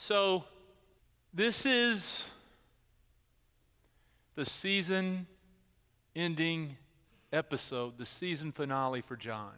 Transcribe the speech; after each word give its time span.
So, 0.00 0.44
this 1.34 1.66
is 1.66 2.24
the 4.36 4.46
season 4.46 5.26
ending 6.14 6.76
episode, 7.32 7.98
the 7.98 8.06
season 8.06 8.52
finale 8.52 9.00
for 9.00 9.16
John. 9.16 9.54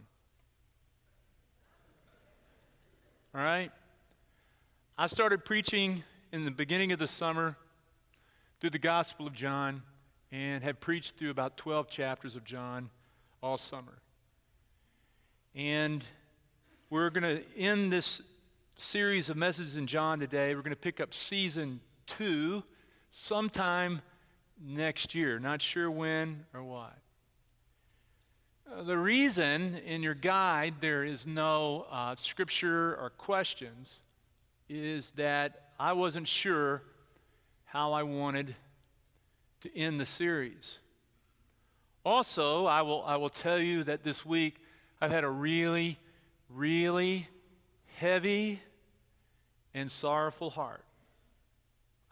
All 3.35 3.42
right? 3.42 3.71
I 4.97 5.08
started 5.08 5.45
preaching 5.45 6.04
in 6.33 6.47
the 6.47 6.51
beginning 6.51 6.91
of 6.93 6.99
the 6.99 7.07
summer 7.07 7.54
through 8.63 8.71
the 8.71 8.79
Gospel 8.79 9.27
of 9.27 9.35
John 9.35 9.83
and 10.33 10.65
have 10.65 10.81
preached 10.81 11.19
through 11.19 11.31
about 11.31 11.59
12 11.59 11.91
chapters 11.91 12.35
of 12.35 12.45
John 12.45 12.88
all 13.43 13.59
summer. 13.59 13.99
And 15.54 16.02
we're 16.88 17.11
going 17.11 17.25
to 17.25 17.43
end 17.59 17.93
this 17.93 18.23
series 18.80 19.28
of 19.28 19.37
messages 19.37 19.77
in 19.77 19.87
John 19.87 20.18
today. 20.18 20.55
We're 20.55 20.62
going 20.62 20.70
to 20.70 20.77
pick 20.77 21.00
up 21.00 21.12
season 21.12 21.80
two 22.06 22.62
sometime 23.10 24.00
next 24.59 25.14
year. 25.14 25.38
Not 25.38 25.60
sure 25.60 25.91
when 25.91 26.46
or 26.55 26.62
what. 26.62 26.96
Uh, 28.72 28.82
the 28.82 28.96
reason 28.96 29.77
in 29.84 30.02
your 30.02 30.14
guide 30.14 30.77
there 30.80 31.05
is 31.05 31.27
no 31.27 31.86
uh, 31.91 32.14
scripture 32.16 32.96
or 32.96 33.10
questions 33.10 34.00
is 34.69 35.10
that 35.12 35.72
I 35.78 35.92
wasn't 35.92 36.27
sure 36.27 36.83
how 37.66 37.92
I 37.92 38.02
wanted 38.02 38.56
to 39.60 39.77
end 39.77 40.00
the 40.00 40.06
series. 40.06 40.78
Also, 42.02 42.64
I 42.64 42.80
will, 42.80 43.05
I 43.05 43.16
will 43.16 43.28
tell 43.28 43.58
you 43.58 43.84
that 43.84 44.05
this 44.05 44.24
week 44.24 44.56
I've 45.02 45.10
had 45.10 45.24
a 45.24 45.30
really, 45.30 45.98
really 46.48 47.28
heavy 47.98 48.60
and 49.74 49.91
sorrowful 49.91 50.51
heart. 50.51 50.84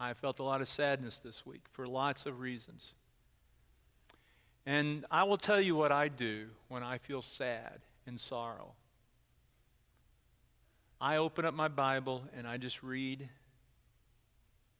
I 0.01 0.15
felt 0.15 0.39
a 0.39 0.45
lot 0.45 0.61
of 0.61 0.69
sadness 0.69 1.19
this 1.19 1.45
week 1.45 1.63
for 1.73 1.87
lots 1.87 2.27
of 2.27 2.41
reasons. 2.41 2.95
And 4.65 5.05
I 5.11 5.25
will 5.25 5.39
tell 5.39 5.61
you 5.61 5.75
what 5.75 5.91
I 5.91 6.09
do 6.09 6.49
when 6.69 6.83
I 6.83 6.99
feel 6.99 7.23
sad 7.23 7.81
and 8.07 8.21
sorrow. 8.21 8.73
I 11.01 11.17
open 11.17 11.45
up 11.45 11.55
my 11.55 11.69
Bible 11.69 12.25
and 12.37 12.47
I 12.47 12.57
just 12.59 12.83
read 12.83 13.29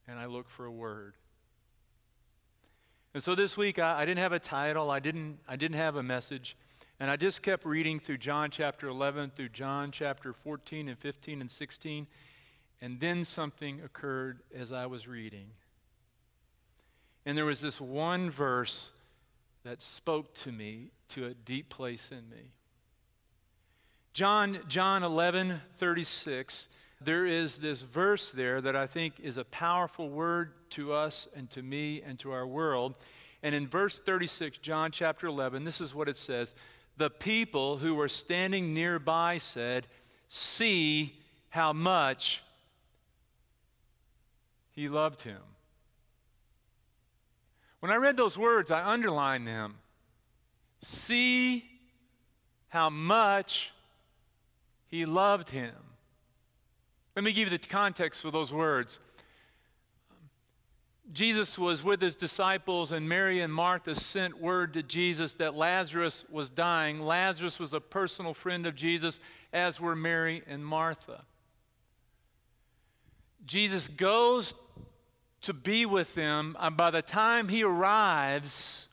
and 0.07 0.19
I 0.19 0.25
look 0.25 0.49
for 0.49 0.65
a 0.65 0.71
word. 0.71 1.15
And 3.13 3.23
so 3.23 3.35
this 3.35 3.57
week 3.57 3.79
I, 3.79 4.01
I, 4.01 4.05
didn't 4.05 4.19
have 4.19 4.33
a 4.33 4.39
title, 4.39 4.91
I 4.91 4.99
didn't, 4.99 5.39
I 5.47 5.55
didn't 5.55 5.77
have 5.77 5.95
a 5.95 6.03
message, 6.03 6.55
and 6.99 7.09
I 7.09 7.15
just 7.15 7.41
kept 7.41 7.65
reading 7.65 7.99
through 7.99 8.17
John 8.17 8.51
chapter 8.51 8.87
11 8.87 9.31
through 9.35 9.49
John 9.49 9.91
chapter 9.91 10.33
14 10.33 10.89
and 10.89 10.97
15 10.97 11.41
and 11.41 11.49
16. 11.49 12.07
And 12.81 12.99
then 12.99 13.23
something 13.23 13.81
occurred 13.81 14.39
as 14.55 14.71
I 14.71 14.85
was 14.85 15.07
reading. 15.07 15.47
And 17.25 17.37
there 17.37 17.45
was 17.45 17.61
this 17.61 17.81
one 17.81 18.31
verse 18.31 18.91
that 19.63 19.81
spoke 19.81 20.33
to 20.33 20.51
me 20.51 20.91
to 21.09 21.25
a 21.25 21.33
deep 21.33 21.69
place 21.69 22.11
in 22.11 22.29
me. 22.29 22.51
John, 24.13 24.59
John 24.67 25.03
11, 25.03 25.61
36, 25.77 26.67
there 27.01 27.25
is 27.25 27.57
this 27.57 27.81
verse 27.81 28.31
there 28.31 28.59
that 28.61 28.75
I 28.75 28.87
think 28.87 29.19
is 29.19 29.37
a 29.37 29.45
powerful 29.45 30.09
word 30.09 30.53
to 30.71 30.93
us 30.93 31.27
and 31.35 31.49
to 31.51 31.61
me 31.61 32.01
and 32.01 32.17
to 32.19 32.31
our 32.31 32.47
world. 32.47 32.95
And 33.43 33.55
in 33.55 33.67
verse 33.67 33.99
36, 33.99 34.57
John 34.57 34.91
chapter 34.91 35.27
11, 35.27 35.63
this 35.63 35.79
is 35.79 35.93
what 35.93 36.09
it 36.09 36.17
says 36.17 36.55
The 36.97 37.09
people 37.09 37.77
who 37.77 37.95
were 37.95 38.09
standing 38.09 38.73
nearby 38.73 39.37
said, 39.37 39.87
See 40.27 41.17
how 41.49 41.73
much 41.73 42.43
he 44.79 44.87
loved 44.87 45.23
him. 45.23 45.41
When 47.81 47.91
I 47.91 47.95
read 47.95 48.15
those 48.15 48.37
words, 48.37 48.71
I 48.71 48.85
underlined 48.85 49.45
them. 49.45 49.75
See 50.81 51.65
how 52.69 52.89
much 52.89 53.73
he 54.87 55.05
loved 55.05 55.49
him. 55.49 55.75
Let 57.13 57.25
me 57.25 57.33
give 57.33 57.51
you 57.51 57.57
the 57.57 57.67
context 57.67 58.21
for 58.21 58.31
those 58.31 58.53
words. 58.53 58.99
Jesus 61.11 61.59
was 61.59 61.83
with 61.83 61.99
his 61.99 62.15
disciples, 62.15 62.93
and 62.93 63.09
Mary 63.09 63.41
and 63.41 63.53
Martha 63.53 63.95
sent 63.95 64.39
word 64.39 64.75
to 64.75 64.83
Jesus 64.83 65.35
that 65.35 65.55
Lazarus 65.55 66.23
was 66.29 66.49
dying. 66.49 66.99
Lazarus 66.99 67.59
was 67.59 67.73
a 67.73 67.81
personal 67.81 68.33
friend 68.33 68.65
of 68.65 68.75
Jesus, 68.75 69.19
as 69.51 69.81
were 69.81 69.95
Mary 69.95 70.41
and 70.47 70.65
Martha. 70.65 71.25
Jesus 73.45 73.87
goes 73.87 74.53
to 75.41 75.53
be 75.53 75.85
with 75.85 76.15
them, 76.15 76.55
and 76.59 76.75
by 76.75 76.91
the 76.91 77.01
time 77.01 77.47
he 77.47 77.63
arrives, 77.63 78.87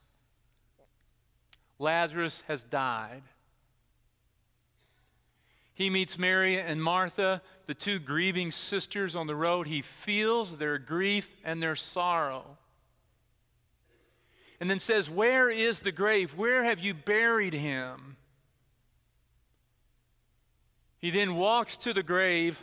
Lazarus 1.79 2.43
has 2.47 2.63
died. 2.63 3.23
He 5.75 5.91
meets 5.91 6.19
Mary 6.19 6.59
and 6.59 6.83
Martha, 6.83 7.43
the 7.67 7.75
two 7.75 7.99
grieving 7.99 8.51
sisters 8.51 9.15
on 9.15 9.27
the 9.27 9.37
road. 9.37 9.67
He 9.67 9.83
feels 9.83 10.57
their 10.57 10.79
grief 10.79 11.29
and 11.45 11.63
their 11.63 11.77
sorrow. 11.77 12.57
And 14.59 14.71
then 14.71 14.79
says, 14.79 15.11
Where 15.11 15.51
is 15.51 15.81
the 15.81 15.93
grave? 15.93 16.35
Where 16.35 16.65
have 16.65 16.81
you 16.81 16.95
buried 16.95 17.53
him? 17.53 18.17
He 20.99 21.11
then 21.11 21.35
walks 21.35 21.77
to 21.79 21.93
the 21.93 22.03
grave. 22.03 22.59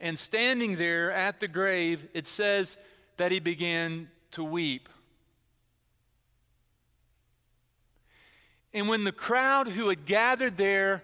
And 0.00 0.18
standing 0.18 0.76
there 0.76 1.12
at 1.12 1.40
the 1.40 1.48
grave, 1.48 2.06
it 2.14 2.26
says 2.26 2.76
that 3.18 3.30
he 3.30 3.40
began 3.40 4.08
to 4.32 4.42
weep. 4.42 4.88
And 8.72 8.88
when 8.88 9.04
the 9.04 9.12
crowd 9.12 9.68
who 9.68 9.88
had 9.88 10.06
gathered 10.06 10.56
there 10.56 11.02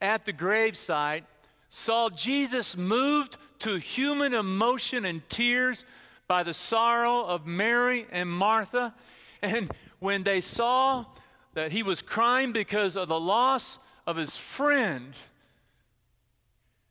at 0.00 0.24
the 0.24 0.32
gravesite 0.32 1.24
saw 1.68 2.08
Jesus 2.08 2.76
moved 2.76 3.36
to 3.60 3.76
human 3.76 4.34
emotion 4.34 5.04
and 5.04 5.28
tears 5.28 5.84
by 6.26 6.42
the 6.42 6.54
sorrow 6.54 7.24
of 7.24 7.46
Mary 7.46 8.06
and 8.10 8.30
Martha, 8.30 8.94
and 9.42 9.70
when 9.98 10.22
they 10.22 10.40
saw 10.40 11.04
that 11.52 11.72
he 11.72 11.82
was 11.82 12.02
crying 12.02 12.52
because 12.52 12.96
of 12.96 13.08
the 13.08 13.20
loss 13.20 13.78
of 14.06 14.16
his 14.16 14.36
friend, 14.36 15.14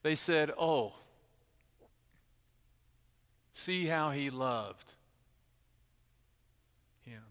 they 0.02 0.14
said, 0.14 0.52
Oh, 0.58 0.92
see 3.54 3.86
how 3.86 4.10
he 4.10 4.28
loved. 4.28 4.92
Him. 7.06 7.22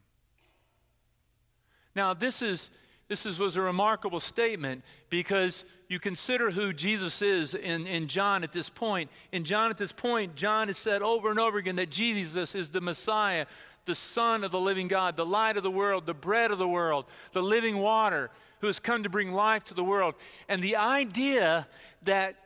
Now, 1.95 2.16
this 2.16 2.41
is 2.41 2.72
this 3.09 3.25
is, 3.25 3.38
was 3.38 3.57
a 3.57 3.61
remarkable 3.61 4.19
statement 4.19 4.84
because 5.09 5.66
you 5.88 6.00
consider 6.00 6.50
who 6.50 6.73
Jesus 6.73 7.22
is 7.22 7.53
in, 7.53 7.85
in 7.85 8.07
John 8.07 8.44
at 8.44 8.51
this 8.51 8.69
point. 8.69 9.11
In 9.31 9.44
John 9.44 9.69
at 9.69 9.78
this 9.78 9.91
point, 9.91 10.35
John 10.35 10.67
has 10.67 10.78
said 10.78 11.01
over 11.01 11.29
and 11.29 11.39
over 11.39 11.57
again 11.57 11.75
that 11.75 11.89
Jesus 11.89 12.55
is 12.55 12.69
the 12.69 12.81
Messiah, 12.81 13.45
the 13.85 13.94
Son 13.94 14.44
of 14.44 14.51
the 14.51 14.59
living 14.59 14.88
God, 14.88 15.17
the 15.17 15.25
light 15.25 15.57
of 15.57 15.63
the 15.63 15.69
world, 15.69 16.05
the 16.05 16.13
bread 16.13 16.50
of 16.50 16.57
the 16.57 16.67
world, 16.67 17.05
the 17.34 17.44
living 17.44 17.78
water, 17.78 18.31
who 18.61 18.67
has 18.67 18.79
come 18.79 19.03
to 19.03 19.09
bring 19.09 19.34
life 19.34 19.66
to 19.66 19.73
the 19.73 19.84
world. 19.84 20.16
And 20.47 20.63
the 20.63 20.78
idea 20.78 21.67
that 22.03 22.38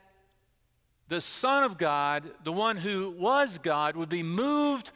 the 1.07 1.21
Son 1.21 1.63
of 1.63 1.77
God, 1.77 2.23
the 2.43 2.51
one 2.51 2.77
who 2.77 3.11
was 3.11 3.57
God, 3.59 3.95
would 3.95 4.09
be 4.09 4.23
moved 4.23 4.91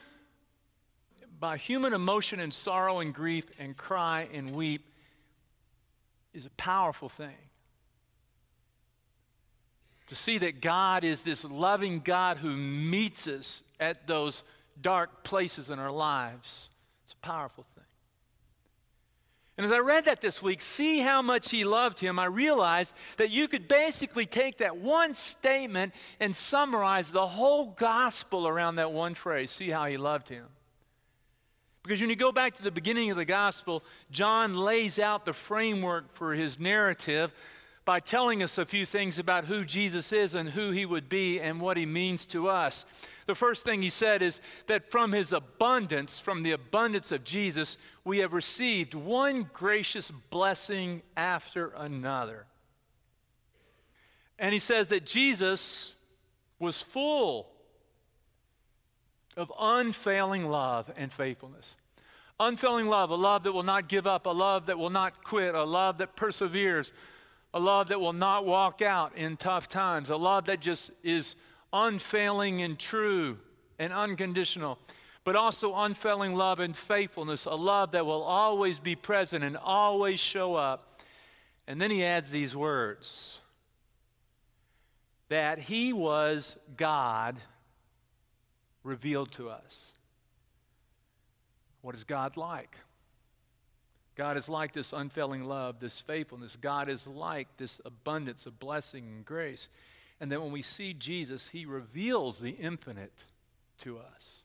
by 1.40 1.58
human 1.58 1.94
emotion 1.94 2.40
and 2.40 2.54
sorrow 2.54 3.00
and 3.00 3.14
grief 3.14 3.46
and 3.58 3.76
cry 3.76 4.28
and 4.34 4.52
weep 4.52 4.86
is 6.34 6.46
a 6.46 6.52
powerful 6.52 7.10
thing. 7.10 7.36
To 10.08 10.16
see 10.16 10.38
that 10.40 10.62
God 10.62 11.04
is 11.04 11.24
this 11.24 11.46
loving 11.46 12.00
God 12.00 12.38
who 12.38 12.56
meets 12.56 13.28
us 13.28 13.64
at 13.80 14.08
those 14.08 14.44
dark 14.80 15.24
places 15.24 15.70
in 15.70 15.80
our 15.80 15.92
lives, 15.92 16.70
it's 17.06 17.14
a 17.14 17.18
powerful 17.18 17.64
thing. 17.64 17.81
And 19.62 19.68
as 19.68 19.78
I 19.78 19.78
read 19.78 20.06
that 20.06 20.22
this 20.22 20.42
week, 20.42 20.60
see 20.60 21.02
how 21.02 21.22
much 21.22 21.52
he 21.52 21.66
loved 21.66 22.00
him, 22.00 22.18
I 22.18 22.26
realized 22.26 22.96
that 23.18 23.30
you 23.30 23.48
could 23.48 23.68
basically 23.68 24.26
take 24.26 24.58
that 24.58 24.78
one 24.78 25.14
statement 25.14 25.94
and 26.20 26.36
summarize 26.36 27.12
the 27.12 27.28
whole 27.28 27.66
gospel 27.66 28.48
around 28.48 28.78
that 28.78 28.92
one 28.92 29.14
phrase 29.14 29.52
see 29.52 29.70
how 29.70 29.86
he 29.86 29.98
loved 29.98 30.30
him. 30.30 30.46
Because 31.84 32.02
when 32.02 32.10
you 32.10 32.16
go 32.16 32.32
back 32.32 32.56
to 32.56 32.64
the 32.64 32.72
beginning 32.72 33.12
of 33.12 33.18
the 33.18 33.24
gospel, 33.24 33.84
John 34.10 34.56
lays 34.56 34.98
out 34.98 35.26
the 35.26 35.34
framework 35.34 36.12
for 36.12 36.34
his 36.34 36.60
narrative 36.60 37.32
by 37.86 38.00
telling 38.00 38.42
us 38.42 38.58
a 38.58 38.66
few 38.66 38.86
things 38.86 39.20
about 39.20 39.46
who 39.46 39.64
Jesus 39.64 40.12
is 40.12 40.34
and 40.34 40.50
who 40.50 40.72
he 40.72 40.88
would 40.88 41.08
be 41.08 41.40
and 41.40 41.62
what 41.62 41.78
he 41.78 41.86
means 41.86 42.26
to 42.28 42.48
us. 42.48 42.84
The 43.28 43.36
first 43.36 43.64
thing 43.64 43.82
he 43.82 43.90
said 43.90 44.22
is 44.22 44.42
that 44.68 44.90
from 44.92 45.12
his 45.12 45.34
abundance, 45.34 46.20
from 46.20 46.44
the 46.44 46.52
abundance 46.52 47.12
of 47.12 47.24
Jesus, 47.24 47.78
we 48.04 48.20
have 48.20 48.34
received 48.34 48.94
one 48.94 49.50
gracious 49.54 50.12
blessing 50.30 51.02
after 51.16 51.68
another. 51.76 52.46
And 54.40 54.54
he 54.54 54.60
says 54.60 54.90
that 54.90 55.06
Jesus 55.06 55.96
was 56.58 56.82
full 56.82 57.48
of 59.38 59.52
unfailing 59.60 60.50
love 60.50 60.92
and 60.98 61.12
faithfulness. 61.12 61.76
Unfailing 62.40 62.88
love, 62.88 63.12
a 63.12 63.16
love 63.16 63.44
that 63.44 63.52
will 63.52 63.64
not 63.64 63.88
give 63.88 64.08
up, 64.08 64.26
a 64.26 64.32
love 64.32 64.66
that 64.66 64.80
will 64.80 64.90
not 64.90 65.24
quit, 65.24 65.54
a 65.54 65.64
love 65.64 66.00
that 66.00 66.16
perseveres, 66.16 66.92
a 67.54 67.60
love 67.60 67.90
that 67.90 68.00
will 68.00 68.14
not 68.14 68.46
walk 68.46 68.82
out 68.82 69.16
in 69.16 69.38
tough 69.38 69.70
times, 69.70 70.10
a 70.10 70.16
love 70.16 70.46
that 70.46 70.60
just 70.60 70.92
is 71.04 71.36
unfailing 71.72 72.64
and 72.64 72.80
true 72.80 73.38
and 73.78 73.94
unconditional, 73.94 74.80
but 75.24 75.36
also 75.36 75.76
unfailing 75.76 76.36
love 76.36 76.60
and 76.60 76.76
faithfulness, 76.76 77.46
a 77.46 77.54
love 77.54 77.92
that 77.92 78.06
will 78.06 78.24
always 78.24 78.80
be 78.80 78.96
present 78.96 79.44
and 79.44 79.56
always 79.58 80.20
show 80.20 80.56
up. 80.56 81.00
And 81.68 81.80
then 81.80 81.92
he 81.92 82.04
adds 82.04 82.32
these 82.32 82.56
words 82.56 83.40
that 85.30 85.60
he 85.60 85.94
was 85.94 86.58
God 86.76 87.38
revealed 88.84 89.32
to 89.34 89.50
us. 89.50 89.94
What 91.82 91.96
is 91.96 92.04
God 92.04 92.36
like? 92.36 92.76
God 94.16 94.38
is 94.38 94.50
like 94.50 94.74
this 94.74 94.92
unfailing 94.92 95.46
love, 95.46 95.80
this 95.80 96.00
faithfulness. 96.00 96.58
God 96.58 96.90
is 96.90 97.08
like 97.08 97.48
this 97.58 97.80
abundance 97.86 98.46
of 98.46 98.60
blessing 98.60 99.06
and 99.06 99.26
grace. 99.26 99.70
And 100.20 100.32
then 100.32 100.42
when 100.42 100.52
we 100.52 100.62
see 100.62 100.94
Jesus, 100.94 101.50
he 101.50 101.66
reveals 101.66 102.40
the 102.40 102.52
infinite 102.52 103.24
to 103.80 104.00
us. 104.00 104.44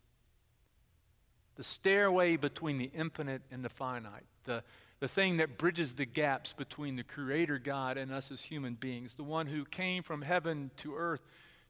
The 1.56 1.64
stairway 1.64 2.36
between 2.36 2.78
the 2.78 2.90
infinite 2.94 3.42
and 3.50 3.64
the 3.64 3.68
finite, 3.68 4.24
the, 4.44 4.62
the 5.00 5.08
thing 5.08 5.38
that 5.38 5.58
bridges 5.58 5.94
the 5.94 6.06
gaps 6.06 6.52
between 6.52 6.96
the 6.96 7.02
Creator 7.02 7.58
God 7.58 7.96
and 7.96 8.12
us 8.12 8.30
as 8.30 8.42
human 8.42 8.74
beings, 8.74 9.14
the 9.14 9.24
one 9.24 9.46
who 9.46 9.64
came 9.64 10.02
from 10.02 10.22
heaven 10.22 10.70
to 10.78 10.94
earth 10.96 11.20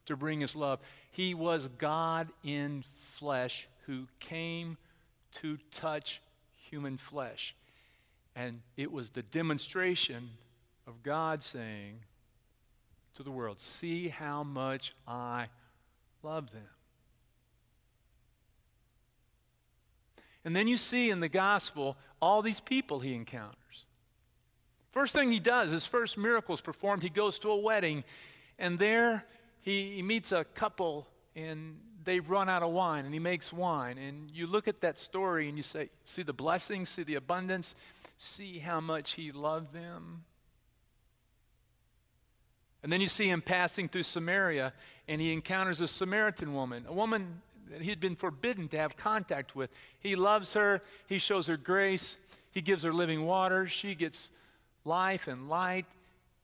to 0.07 0.15
bring 0.15 0.43
us 0.43 0.55
love. 0.55 0.79
He 1.11 1.33
was 1.33 1.67
God 1.77 2.29
in 2.43 2.83
flesh 2.89 3.67
who 3.85 4.07
came 4.19 4.77
to 5.35 5.57
touch 5.71 6.21
human 6.69 6.97
flesh. 6.97 7.55
And 8.35 8.61
it 8.75 8.91
was 8.91 9.09
the 9.09 9.23
demonstration 9.23 10.29
of 10.85 11.03
God 11.03 11.43
saying 11.43 11.99
to 13.15 13.23
the 13.23 13.31
world, 13.31 13.59
See 13.59 14.09
how 14.09 14.43
much 14.43 14.93
I 15.07 15.47
love 16.23 16.51
them. 16.51 16.76
And 20.47 20.55
then 20.55 20.69
you 20.69 20.77
see 20.77 21.09
in 21.09 21.19
the 21.19 21.27
gospel 21.27 21.97
all 22.21 22.41
these 22.41 22.61
people 22.61 23.01
he 23.01 23.13
encounters. 23.13 23.83
First 24.93 25.13
thing 25.13 25.29
he 25.29 25.41
does, 25.41 25.73
his 25.73 25.85
first 25.85 26.17
miracle 26.17 26.55
is 26.55 26.61
performed. 26.61 27.03
He 27.03 27.09
goes 27.09 27.37
to 27.39 27.49
a 27.49 27.57
wedding, 27.57 28.05
and 28.57 28.79
there 28.79 29.25
he, 29.59 29.95
he 29.95 30.01
meets 30.01 30.31
a 30.31 30.45
couple, 30.45 31.05
and 31.35 31.77
they've 32.05 32.27
run 32.29 32.47
out 32.47 32.63
of 32.63 32.71
wine, 32.71 33.03
and 33.03 33.13
he 33.13 33.19
makes 33.19 33.51
wine. 33.51 33.97
And 33.97 34.31
you 34.31 34.47
look 34.47 34.69
at 34.69 34.79
that 34.79 34.97
story 34.97 35.49
and 35.49 35.57
you 35.57 35.63
say, 35.63 35.89
See 36.05 36.23
the 36.23 36.31
blessings, 36.31 36.87
see 36.87 37.03
the 37.03 37.15
abundance, 37.15 37.75
see 38.17 38.59
how 38.59 38.79
much 38.79 39.15
he 39.15 39.33
loved 39.33 39.73
them. 39.73 40.23
And 42.83 42.89
then 42.89 43.01
you 43.01 43.07
see 43.07 43.27
him 43.27 43.41
passing 43.41 43.89
through 43.89 44.03
Samaria, 44.03 44.71
and 45.09 45.19
he 45.19 45.33
encounters 45.33 45.81
a 45.81 45.89
Samaritan 45.89 46.53
woman, 46.53 46.85
a 46.87 46.93
woman 46.93 47.41
that 47.71 47.81
he 47.81 47.89
had 47.89 47.99
been 47.99 48.15
forbidden 48.15 48.67
to 48.69 48.77
have 48.77 48.95
contact 48.95 49.55
with. 49.55 49.69
He 49.99 50.15
loves 50.15 50.53
her, 50.53 50.81
he 51.07 51.19
shows 51.19 51.47
her 51.47 51.57
grace, 51.57 52.17
he 52.51 52.61
gives 52.61 52.83
her 52.83 52.93
living 52.93 53.25
water, 53.25 53.67
she 53.67 53.95
gets 53.95 54.29
life 54.85 55.27
and 55.27 55.49
light. 55.49 55.85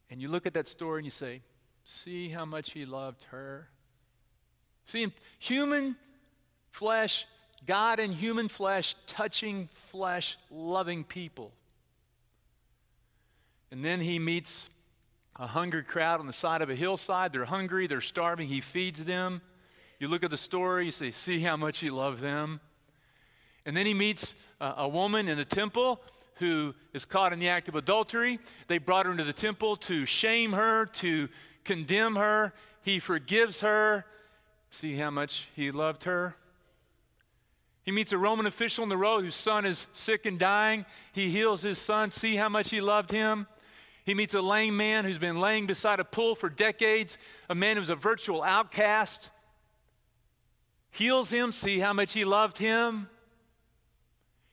And 0.09 0.21
you 0.21 0.27
look 0.27 0.45
at 0.45 0.53
that 0.53 0.67
story 0.67 0.99
and 0.99 1.05
you 1.05 1.11
say, 1.11 1.41
See 1.85 2.29
how 2.29 2.45
much 2.45 2.71
he 2.71 2.85
loved 2.85 3.23
her. 3.25 3.67
See, 4.85 5.11
human 5.39 5.97
flesh, 6.71 7.25
God 7.65 7.99
in 7.99 8.11
human 8.11 8.47
flesh, 8.47 8.95
touching 9.05 9.67
flesh, 9.71 10.37
loving 10.49 11.03
people. 11.03 11.51
And 13.71 13.83
then 13.83 13.99
he 13.99 14.19
meets 14.19 14.69
a 15.37 15.47
hungry 15.47 15.83
crowd 15.83 16.19
on 16.19 16.27
the 16.27 16.33
side 16.33 16.61
of 16.61 16.69
a 16.69 16.75
hillside. 16.75 17.33
They're 17.33 17.45
hungry, 17.45 17.87
they're 17.87 18.01
starving. 18.01 18.47
He 18.47 18.61
feeds 18.61 19.03
them. 19.03 19.41
You 20.03 20.09
look 20.09 20.25
at 20.25 20.31
the 20.31 20.35
story, 20.35 20.87
you 20.87 20.91
say, 20.91 21.11
See 21.11 21.39
how 21.39 21.55
much 21.55 21.79
he 21.79 21.89
loved 21.89 22.19
them. 22.19 22.59
And 23.65 23.77
then 23.77 23.85
he 23.85 23.93
meets 23.93 24.33
a, 24.59 24.73
a 24.79 24.87
woman 24.89 25.29
in 25.29 25.37
the 25.37 25.45
temple 25.45 26.01
who 26.39 26.75
is 26.93 27.05
caught 27.05 27.31
in 27.31 27.39
the 27.39 27.47
act 27.47 27.69
of 27.69 27.75
adultery. 27.75 28.37
They 28.67 28.79
brought 28.79 29.05
her 29.05 29.13
into 29.13 29.23
the 29.23 29.31
temple 29.31 29.77
to 29.77 30.05
shame 30.05 30.51
her, 30.51 30.87
to 30.87 31.29
condemn 31.63 32.17
her. 32.17 32.53
He 32.81 32.99
forgives 32.99 33.61
her. 33.61 34.05
See 34.71 34.97
how 34.97 35.09
much 35.09 35.47
he 35.55 35.71
loved 35.71 36.03
her? 36.03 36.35
He 37.83 37.93
meets 37.93 38.11
a 38.11 38.17
Roman 38.17 38.45
official 38.45 38.83
on 38.83 38.89
the 38.89 38.97
road 38.97 39.23
whose 39.23 39.35
son 39.35 39.65
is 39.65 39.87
sick 39.93 40.25
and 40.25 40.37
dying. 40.37 40.85
He 41.13 41.29
heals 41.29 41.61
his 41.61 41.77
son. 41.77 42.11
See 42.11 42.35
how 42.35 42.49
much 42.49 42.71
he 42.71 42.81
loved 42.81 43.09
him? 43.09 43.47
He 44.03 44.15
meets 44.15 44.33
a 44.33 44.41
lame 44.41 44.75
man 44.75 45.05
who's 45.05 45.17
been 45.17 45.39
laying 45.39 45.65
beside 45.65 46.01
a 46.01 46.03
pool 46.03 46.35
for 46.35 46.49
decades, 46.49 47.17
a 47.49 47.55
man 47.55 47.77
who's 47.77 47.89
a 47.89 47.95
virtual 47.95 48.43
outcast. 48.43 49.29
Heals 50.93 51.29
him. 51.29 51.51
See 51.51 51.79
how 51.79 51.91
much 51.91 52.13
he 52.13 52.23
loved 52.23 52.57
him? 52.57 53.09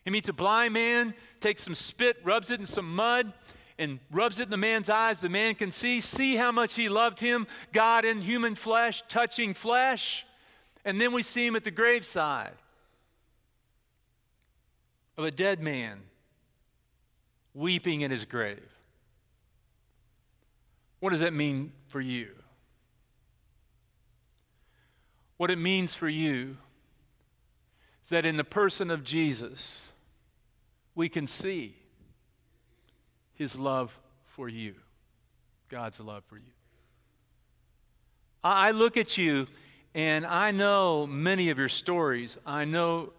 He 0.04 0.10
meets 0.10 0.28
a 0.28 0.32
blind 0.32 0.72
man, 0.74 1.14
takes 1.40 1.62
some 1.62 1.74
spit, 1.74 2.18
rubs 2.24 2.50
it 2.50 2.58
in 2.58 2.66
some 2.66 2.96
mud, 2.96 3.32
and 3.78 4.00
rubs 4.10 4.40
it 4.40 4.44
in 4.44 4.50
the 4.50 4.56
man's 4.56 4.88
eyes, 4.88 5.20
the 5.20 5.28
man 5.28 5.54
can 5.54 5.70
see. 5.70 6.00
See 6.00 6.36
how 6.36 6.50
much 6.50 6.74
he 6.74 6.88
loved 6.88 7.20
him, 7.20 7.46
God 7.72 8.04
in 8.04 8.22
human 8.22 8.54
flesh, 8.54 9.02
touching 9.08 9.54
flesh. 9.54 10.24
And 10.84 10.98
then 10.98 11.12
we 11.12 11.22
see 11.22 11.46
him 11.46 11.56
at 11.56 11.64
the 11.64 11.70
graveside 11.70 12.54
of 15.18 15.24
a 15.24 15.30
dead 15.30 15.60
man 15.60 16.00
weeping 17.52 18.00
in 18.00 18.10
his 18.10 18.24
grave. 18.24 18.66
What 21.00 21.10
does 21.10 21.20
that 21.20 21.34
mean 21.34 21.72
for 21.88 22.00
you? 22.00 22.28
What 25.40 25.50
it 25.50 25.56
means 25.56 25.94
for 25.94 26.06
you 26.06 26.58
is 28.04 28.10
that 28.10 28.26
in 28.26 28.36
the 28.36 28.44
person 28.44 28.90
of 28.90 29.02
Jesus, 29.02 29.90
we 30.94 31.08
can 31.08 31.26
see 31.26 31.76
his 33.32 33.56
love 33.56 33.98
for 34.22 34.50
you, 34.50 34.74
God's 35.70 35.98
love 35.98 36.24
for 36.24 36.36
you. 36.36 36.52
I 38.44 38.72
look 38.72 38.98
at 38.98 39.16
you 39.16 39.46
and 39.94 40.26
I 40.26 40.50
know 40.50 41.06
many 41.06 41.48
of 41.48 41.56
your 41.56 41.70
stories. 41.70 42.36
I 42.44 42.66
know 42.66 43.14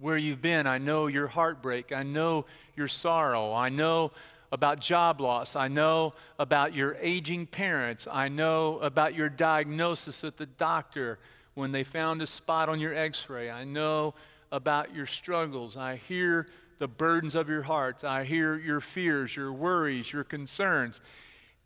where 0.00 0.16
you've 0.16 0.40
been. 0.40 0.66
I 0.66 0.78
know 0.78 1.06
your 1.06 1.26
heartbreak. 1.26 1.92
I 1.92 2.02
know 2.02 2.46
your 2.76 2.88
sorrow. 2.88 3.52
I 3.52 3.68
know 3.68 4.10
about 4.52 4.80
job 4.80 5.20
loss. 5.20 5.56
I 5.56 5.68
know 5.68 6.12
about 6.38 6.74
your 6.74 6.96
aging 7.00 7.46
parents. 7.46 8.06
I 8.10 8.28
know 8.28 8.78
about 8.78 9.14
your 9.14 9.28
diagnosis 9.28 10.24
at 10.24 10.36
the 10.36 10.46
doctor 10.46 11.18
when 11.54 11.72
they 11.72 11.84
found 11.84 12.22
a 12.22 12.26
spot 12.26 12.68
on 12.68 12.80
your 12.80 12.94
x 12.94 13.28
ray. 13.28 13.50
I 13.50 13.64
know 13.64 14.14
about 14.52 14.94
your 14.94 15.06
struggles. 15.06 15.76
I 15.76 15.96
hear 15.96 16.46
the 16.78 16.88
burdens 16.88 17.34
of 17.34 17.48
your 17.48 17.62
hearts. 17.62 18.04
I 18.04 18.24
hear 18.24 18.56
your 18.56 18.80
fears, 18.80 19.34
your 19.34 19.52
worries, 19.52 20.12
your 20.12 20.24
concerns. 20.24 21.00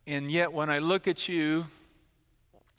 And 0.06 0.30
yet, 0.30 0.52
when 0.52 0.70
I 0.70 0.78
look 0.78 1.08
at 1.08 1.28
you 1.28 1.66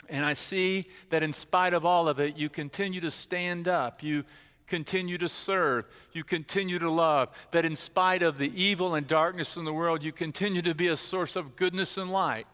and 0.10 0.26
I 0.26 0.34
see 0.34 0.88
that 1.10 1.22
in 1.22 1.34
spite 1.34 1.74
of 1.74 1.86
all 1.86 2.08
of 2.08 2.20
it, 2.20 2.38
you 2.38 2.50
continue 2.50 3.02
to 3.02 3.12
stand 3.12 3.68
up, 3.68 4.02
you 4.02 4.24
continue 4.70 5.18
to 5.18 5.28
serve, 5.28 5.86
you 6.14 6.24
continue 6.24 6.80
to 6.80 6.90
love, 6.90 7.30
that 7.52 7.66
in 7.66 7.76
spite 7.76 8.24
of 8.24 8.38
the 8.38 8.52
evil 8.62 8.96
and 8.96 9.08
darkness 9.08 9.58
in 9.58 9.66
the 9.66 9.74
world, 9.74 10.04
you 10.04 10.14
continue 10.14 10.62
to 10.62 10.74
be 10.74 10.88
a 10.88 10.96
source 10.96 11.36
of 11.36 11.58
goodness 11.58 11.98
and 11.98 12.12
light. 12.12 12.48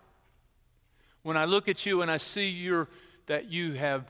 When 1.21 1.37
I 1.37 1.45
look 1.45 1.67
at 1.67 1.85
you 1.85 2.01
and 2.01 2.09
I 2.09 2.17
see 2.17 2.49
your, 2.49 2.87
that 3.27 3.51
you 3.51 3.73
have 3.73 4.09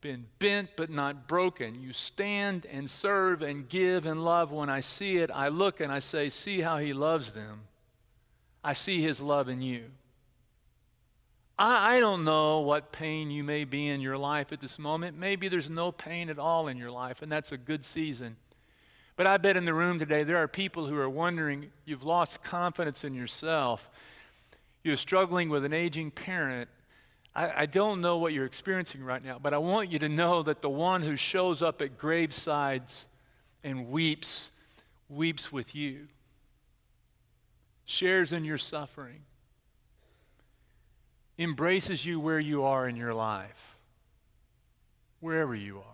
been 0.00 0.26
bent 0.38 0.70
but 0.76 0.90
not 0.90 1.28
broken. 1.28 1.80
You 1.80 1.92
stand 1.92 2.66
and 2.66 2.88
serve 2.88 3.42
and 3.42 3.68
give 3.68 4.06
and 4.06 4.24
love. 4.24 4.50
When 4.50 4.70
I 4.70 4.80
see 4.80 5.18
it, 5.18 5.30
I 5.30 5.48
look 5.48 5.80
and 5.80 5.92
I 5.92 5.98
say, 5.98 6.30
See 6.30 6.60
how 6.60 6.78
he 6.78 6.92
loves 6.92 7.32
them. 7.32 7.62
I 8.62 8.72
see 8.72 9.00
his 9.00 9.20
love 9.20 9.48
in 9.48 9.62
you. 9.62 9.84
I, 11.60 11.96
I 11.96 12.00
don't 12.00 12.24
know 12.24 12.60
what 12.60 12.90
pain 12.90 13.30
you 13.30 13.44
may 13.44 13.62
be 13.62 13.86
in 13.86 14.00
your 14.00 14.18
life 14.18 14.52
at 14.52 14.60
this 14.60 14.80
moment. 14.80 15.16
Maybe 15.16 15.46
there's 15.46 15.70
no 15.70 15.92
pain 15.92 16.28
at 16.28 16.40
all 16.40 16.66
in 16.66 16.76
your 16.76 16.90
life, 16.90 17.22
and 17.22 17.30
that's 17.30 17.52
a 17.52 17.56
good 17.56 17.84
season. 17.84 18.34
But 19.14 19.28
I 19.28 19.36
bet 19.36 19.56
in 19.56 19.64
the 19.64 19.74
room 19.74 20.00
today 20.00 20.24
there 20.24 20.38
are 20.38 20.48
people 20.48 20.86
who 20.86 20.96
are 20.96 21.08
wondering 21.08 21.70
you've 21.84 22.02
lost 22.02 22.42
confidence 22.42 23.04
in 23.04 23.14
yourself. 23.14 23.88
You're 24.82 24.96
struggling 24.96 25.50
with 25.50 25.64
an 25.64 25.72
aging 25.72 26.10
parent 26.10 26.68
I, 27.34 27.62
I 27.62 27.66
don't 27.66 28.00
know 28.00 28.18
what 28.18 28.32
you're 28.32 28.44
experiencing 28.44 29.04
right 29.04 29.22
now, 29.22 29.38
but 29.38 29.54
I 29.54 29.58
want 29.58 29.90
you 29.90 29.98
to 30.00 30.08
know 30.08 30.42
that 30.42 30.62
the 30.62 30.70
one 30.70 31.02
who 31.02 31.16
shows 31.16 31.62
up 31.62 31.80
at 31.80 31.98
gravesides 31.98 33.04
and 33.62 33.88
weeps, 33.88 34.50
weeps 35.08 35.52
with 35.52 35.74
you, 35.74 36.08
shares 37.84 38.32
in 38.32 38.44
your 38.44 38.58
suffering, 38.58 39.20
embraces 41.40 42.04
you 42.04 42.20
where 42.20 42.38
you 42.38 42.64
are 42.64 42.86
in 42.86 42.94
your 42.94 43.14
life, 43.14 43.76
wherever 45.20 45.54
you 45.54 45.78
are. 45.78 45.84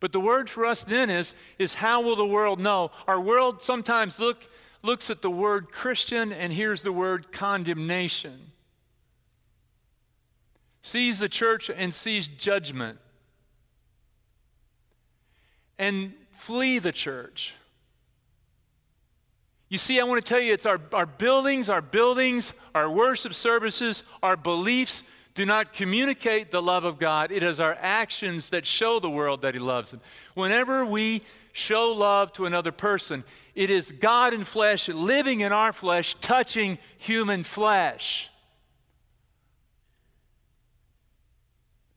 But 0.00 0.12
the 0.12 0.20
word 0.20 0.48
for 0.48 0.64
us 0.64 0.82
then 0.82 1.10
is, 1.10 1.34
is 1.58 1.74
how 1.74 2.00
will 2.00 2.16
the 2.16 2.26
world 2.26 2.58
know? 2.58 2.90
Our 3.06 3.20
world 3.20 3.62
sometimes 3.62 4.18
look, 4.18 4.48
looks 4.82 5.10
at 5.10 5.20
the 5.20 5.30
word 5.30 5.70
Christian 5.70 6.32
and 6.32 6.52
hears 6.52 6.82
the 6.82 6.92
word 6.92 7.32
condemnation. 7.32 8.52
Sees 10.80 11.18
the 11.18 11.28
church 11.28 11.70
and 11.70 11.92
sees 11.92 12.28
judgment. 12.28 12.98
And 15.78 16.14
flee 16.30 16.78
the 16.78 16.92
church. 16.92 17.54
You 19.68 19.78
see, 19.78 19.98
I 19.98 20.04
want 20.04 20.24
to 20.24 20.28
tell 20.28 20.40
you 20.40 20.52
it's 20.52 20.66
our, 20.66 20.80
our 20.92 21.06
buildings, 21.06 21.68
our 21.68 21.82
buildings, 21.82 22.54
our 22.74 22.88
worship 22.88 23.34
services, 23.34 24.04
our 24.22 24.36
beliefs 24.36 25.02
do 25.34 25.44
not 25.44 25.72
communicate 25.72 26.50
the 26.50 26.62
love 26.62 26.84
of 26.84 26.98
God. 26.98 27.30
It 27.30 27.42
is 27.42 27.60
our 27.60 27.76
actions 27.80 28.50
that 28.50 28.64
show 28.64 29.00
the 29.00 29.10
world 29.10 29.42
that 29.42 29.54
He 29.54 29.60
loves 29.60 29.90
them. 29.90 30.00
Whenever 30.34 30.86
we 30.86 31.22
show 31.52 31.92
love 31.92 32.32
to 32.34 32.46
another 32.46 32.72
person, 32.72 33.22
it 33.54 33.68
is 33.68 33.92
God 33.92 34.32
in 34.32 34.44
flesh 34.44 34.88
living 34.88 35.40
in 35.40 35.52
our 35.52 35.72
flesh, 35.72 36.14
touching 36.20 36.78
human 36.96 37.44
flesh. 37.44 38.30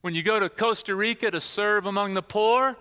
When 0.02 0.16
you 0.16 0.24
go 0.24 0.40
to 0.40 0.50
Costa 0.50 0.96
Rica 0.96 1.32
to 1.32 1.42
serve 1.42 1.86
among 1.86 2.16
the 2.16 2.22
poor, 2.22 2.76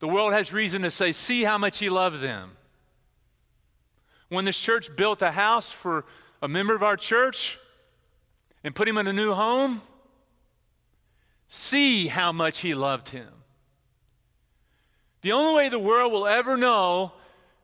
the 0.00 0.08
world 0.08 0.32
has 0.32 0.52
reason 0.52 0.82
to 0.82 0.90
say, 0.90 1.12
See 1.12 1.44
how 1.44 1.56
much 1.58 1.78
He 1.78 1.88
loves 1.88 2.20
them. 2.20 2.52
When 4.28 4.44
this 4.44 4.58
church 4.58 4.94
built 4.96 5.22
a 5.22 5.30
house 5.30 5.70
for 5.70 6.04
a 6.42 6.48
member 6.48 6.74
of 6.74 6.82
our 6.82 6.96
church 6.96 7.58
and 8.64 8.74
put 8.74 8.88
him 8.88 8.98
in 8.98 9.06
a 9.06 9.12
new 9.12 9.32
home, 9.32 9.80
see 11.48 12.06
how 12.06 12.32
much 12.32 12.58
he 12.58 12.74
loved 12.74 13.10
him. 13.10 13.28
The 15.22 15.32
only 15.32 15.54
way 15.54 15.68
the 15.68 15.78
world 15.78 16.12
will 16.12 16.26
ever 16.26 16.56
know 16.56 17.12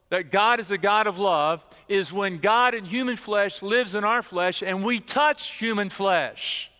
that 0.09 0.31
God 0.31 0.61
is 0.61 0.71
a 0.71 0.79
God 0.79 1.07
of 1.07 1.19
love 1.19 1.65
is 1.89 2.13
when 2.13 2.39
God 2.39 2.75
in 2.75 2.85
human 2.85 3.17
flesh 3.17 3.63
lives 3.63 3.95
in 3.95 4.05
our 4.05 4.23
flesh 4.23 4.63
and 4.63 4.85
we 4.85 5.01
touch 5.01 5.53
human 5.53 5.89
flesh. 5.89 6.71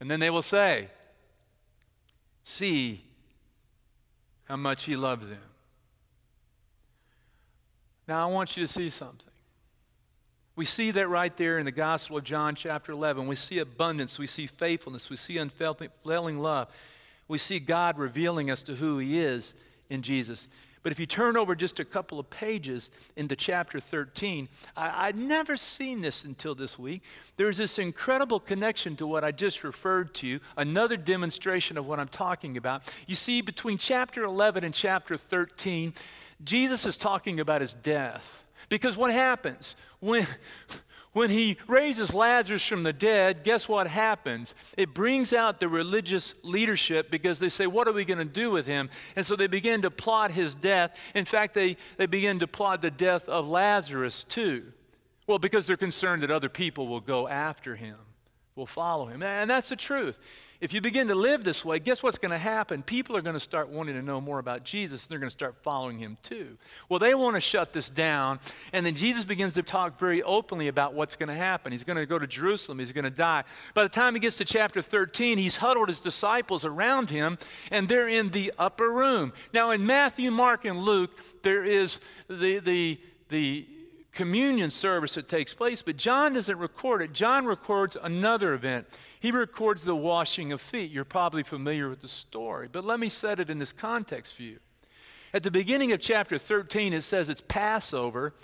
And 0.00 0.10
then 0.10 0.20
they 0.20 0.30
will 0.30 0.42
say, 0.42 0.88
See 2.44 3.02
how 4.44 4.56
much 4.56 4.84
he 4.84 4.96
loved 4.96 5.30
them. 5.30 5.40
Now, 8.06 8.28
I 8.28 8.30
want 8.30 8.56
you 8.56 8.66
to 8.66 8.72
see 8.72 8.90
something. 8.90 9.30
We 10.56 10.64
see 10.64 10.92
that 10.92 11.08
right 11.08 11.36
there 11.36 11.58
in 11.58 11.64
the 11.64 11.72
Gospel 11.72 12.18
of 12.18 12.24
John, 12.24 12.54
chapter 12.54 12.92
11. 12.92 13.26
We 13.26 13.34
see 13.34 13.58
abundance, 13.58 14.18
we 14.18 14.26
see 14.26 14.46
faithfulness, 14.46 15.10
we 15.10 15.16
see 15.16 15.38
unfailing 15.38 16.38
love. 16.38 16.68
We 17.26 17.38
see 17.38 17.58
God 17.58 17.98
revealing 17.98 18.50
us 18.50 18.62
to 18.64 18.74
who 18.74 18.98
He 18.98 19.18
is 19.18 19.54
in 19.90 20.02
Jesus. 20.02 20.46
But 20.84 20.92
if 20.92 21.00
you 21.00 21.06
turn 21.06 21.38
over 21.38 21.54
just 21.54 21.80
a 21.80 21.84
couple 21.84 22.20
of 22.20 22.28
pages 22.28 22.90
into 23.16 23.34
chapter 23.34 23.80
13, 23.80 24.50
I, 24.76 25.06
would 25.06 25.16
never 25.16 25.56
seen 25.56 26.02
this 26.02 26.24
until 26.24 26.54
this 26.54 26.78
week. 26.78 27.02
There's 27.38 27.56
this 27.56 27.78
incredible 27.78 28.38
connection 28.38 28.94
to 28.96 29.06
what 29.06 29.24
I 29.24 29.32
just 29.32 29.64
referred 29.64 30.12
to, 30.16 30.40
another 30.58 30.98
demonstration 30.98 31.78
of 31.78 31.86
what 31.86 31.98
I'm 31.98 32.08
talking 32.08 32.58
about. 32.58 32.86
You 33.06 33.14
see, 33.14 33.40
between 33.40 33.78
chapter 33.78 34.24
11 34.24 34.62
and 34.62 34.74
chapter 34.74 35.16
13, 35.16 35.94
Jesus 36.42 36.86
is 36.86 36.96
talking 36.96 37.40
about 37.40 37.60
his 37.60 37.74
death. 37.74 38.44
Because 38.68 38.96
what 38.96 39.12
happens? 39.12 39.76
When, 40.00 40.26
when 41.12 41.30
he 41.30 41.58
raises 41.68 42.12
Lazarus 42.12 42.66
from 42.66 42.82
the 42.82 42.92
dead, 42.92 43.44
guess 43.44 43.68
what 43.68 43.86
happens? 43.86 44.54
It 44.76 44.94
brings 44.94 45.32
out 45.32 45.60
the 45.60 45.68
religious 45.68 46.34
leadership 46.42 47.10
because 47.10 47.38
they 47.38 47.48
say, 47.48 47.66
What 47.66 47.88
are 47.88 47.92
we 47.92 48.04
going 48.04 48.18
to 48.18 48.24
do 48.24 48.50
with 48.50 48.66
him? 48.66 48.90
And 49.16 49.24
so 49.24 49.36
they 49.36 49.46
begin 49.46 49.82
to 49.82 49.90
plot 49.90 50.32
his 50.32 50.54
death. 50.54 50.96
In 51.14 51.24
fact, 51.24 51.54
they, 51.54 51.76
they 51.96 52.06
begin 52.06 52.40
to 52.40 52.46
plot 52.46 52.82
the 52.82 52.90
death 52.90 53.28
of 53.28 53.46
Lazarus 53.46 54.24
too. 54.24 54.72
Well, 55.26 55.38
because 55.38 55.66
they're 55.66 55.76
concerned 55.76 56.22
that 56.22 56.30
other 56.30 56.48
people 56.48 56.86
will 56.86 57.00
go 57.00 57.26
after 57.28 57.76
him, 57.76 57.96
will 58.56 58.66
follow 58.66 59.06
him. 59.06 59.20
And 59.22 59.50
that's 59.50 59.70
the 59.70 59.76
truth. 59.76 60.16
If 60.60 60.72
you 60.72 60.80
begin 60.80 61.08
to 61.08 61.16
live 61.16 61.42
this 61.42 61.64
way, 61.64 61.80
guess 61.80 62.04
what's 62.04 62.18
going 62.18 62.30
to 62.30 62.38
happen? 62.38 62.84
People 62.84 63.16
are 63.16 63.20
going 63.20 63.34
to 63.34 63.40
start 63.40 63.68
wanting 63.68 63.96
to 63.96 64.02
know 64.02 64.20
more 64.20 64.38
about 64.38 64.62
Jesus 64.62 65.04
and 65.04 65.10
they're 65.10 65.18
going 65.18 65.28
to 65.28 65.36
start 65.36 65.56
following 65.64 65.98
him 65.98 66.16
too. 66.22 66.56
Well, 66.88 67.00
they 67.00 67.16
want 67.16 67.34
to 67.34 67.40
shut 67.40 67.72
this 67.72 67.90
down, 67.90 68.38
and 68.72 68.86
then 68.86 68.94
Jesus 68.94 69.24
begins 69.24 69.54
to 69.54 69.64
talk 69.64 69.98
very 69.98 70.22
openly 70.22 70.68
about 70.68 70.94
what's 70.94 71.16
going 71.16 71.30
to 71.30 71.34
happen. 71.34 71.72
He's 71.72 71.82
going 71.82 71.96
to 71.96 72.06
go 72.06 72.18
to 72.18 72.28
Jerusalem, 72.28 72.78
he's 72.78 72.92
going 72.92 73.04
to 73.04 73.10
die. 73.10 73.42
By 73.74 73.82
the 73.82 73.88
time 73.88 74.14
he 74.14 74.20
gets 74.20 74.36
to 74.36 74.44
chapter 74.44 74.80
13, 74.80 75.36
he's 75.36 75.56
huddled 75.56 75.88
his 75.88 76.00
disciples 76.00 76.64
around 76.64 77.10
him, 77.10 77.38
and 77.72 77.88
they're 77.88 78.08
in 78.08 78.30
the 78.30 78.52
upper 78.56 78.88
room. 78.88 79.32
Now, 79.52 79.72
in 79.72 79.84
Matthew, 79.84 80.30
Mark, 80.30 80.64
and 80.64 80.78
Luke, 80.78 81.10
there 81.42 81.64
is 81.64 81.98
the, 82.28 82.60
the, 82.60 83.00
the 83.28 83.66
communion 84.14 84.70
service 84.70 85.14
that 85.14 85.28
takes 85.28 85.52
place, 85.52 85.82
but 85.82 85.96
John 85.96 86.32
doesn't 86.32 86.58
record 86.58 87.02
it. 87.02 87.12
John 87.12 87.44
records 87.44 87.96
another 88.00 88.54
event. 88.54 88.86
He 89.20 89.30
records 89.30 89.84
the 89.84 89.96
washing 89.96 90.52
of 90.52 90.60
feet. 90.60 90.90
You're 90.90 91.04
probably 91.04 91.42
familiar 91.42 91.88
with 91.88 92.00
the 92.00 92.08
story, 92.08 92.68
but 92.70 92.84
let 92.84 93.00
me 93.00 93.08
set 93.08 93.40
it 93.40 93.50
in 93.50 93.58
this 93.58 93.72
context 93.72 94.34
for 94.34 94.42
you. 94.42 94.58
At 95.34 95.42
the 95.42 95.50
beginning 95.50 95.92
of 95.92 96.00
chapter 96.00 96.38
13, 96.38 96.92
it 96.92 97.02
says 97.02 97.28
it's 97.28 97.42
Passover 97.46 98.34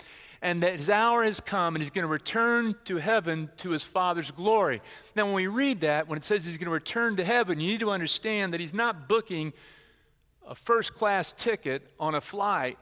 and 0.41 0.63
that 0.63 0.75
his 0.75 0.89
hour 0.89 1.23
has 1.23 1.39
come 1.39 1.75
and 1.75 1.81
he's 1.81 1.91
going 1.91 2.03
to 2.03 2.11
return 2.11 2.75
to 2.85 2.97
heaven 2.97 3.49
to 3.57 3.69
his 3.69 3.83
Father's 3.83 4.31
glory. 4.31 4.81
Now, 5.15 5.25
when 5.25 5.35
we 5.35 5.47
read 5.47 5.81
that, 5.81 6.07
when 6.07 6.17
it 6.17 6.25
says 6.25 6.45
he's 6.45 6.57
going 6.57 6.65
to 6.65 6.71
return 6.71 7.15
to 7.17 7.23
heaven, 7.23 7.59
you 7.59 7.71
need 7.71 7.79
to 7.81 7.91
understand 7.91 8.53
that 8.53 8.59
he's 8.59 8.73
not 8.73 9.07
booking 9.07 9.53
a 10.47 10.55
first 10.55 10.93
class 10.93 11.31
ticket 11.31 11.87
on 11.99 12.15
a 12.15 12.21
flight 12.21 12.77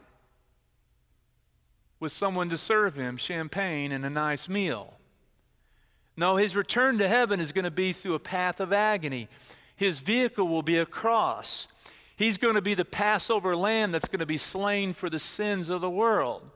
with 1.99 2.11
someone 2.11 2.49
to 2.49 2.57
serve 2.57 2.95
him 2.95 3.17
champagne 3.17 3.91
and 3.91 4.05
a 4.05 4.09
nice 4.09 4.47
meal. 4.47 4.93
No, 6.15 6.37
his 6.37 6.55
return 6.55 6.97
to 6.97 7.07
heaven 7.07 7.39
is 7.39 7.51
going 7.51 7.65
to 7.65 7.71
be 7.71 7.93
through 7.93 8.15
a 8.15 8.19
path 8.19 8.59
of 8.59 8.73
agony. 8.73 9.27
His 9.75 9.99
vehicle 9.99 10.47
will 10.47 10.63
be 10.63 10.77
a 10.77 10.85
cross. 10.85 11.67
He's 12.15 12.37
going 12.37 12.55
to 12.55 12.61
be 12.61 12.73
the 12.73 12.85
Passover 12.85 13.55
lamb 13.55 13.91
that's 13.91 14.07
going 14.07 14.19
to 14.19 14.25
be 14.25 14.37
slain 14.37 14.93
for 14.93 15.09
the 15.09 15.19
sins 15.19 15.69
of 15.69 15.81
the 15.81 15.89
world. 15.89 16.49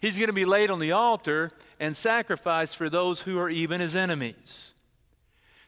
He's 0.00 0.16
going 0.16 0.28
to 0.28 0.34
be 0.34 0.44
laid 0.44 0.70
on 0.70 0.80
the 0.80 0.92
altar 0.92 1.50
and 1.80 1.96
sacrificed 1.96 2.76
for 2.76 2.90
those 2.90 3.22
who 3.22 3.38
are 3.38 3.50
even 3.50 3.80
his 3.80 3.96
enemies. 3.96 4.73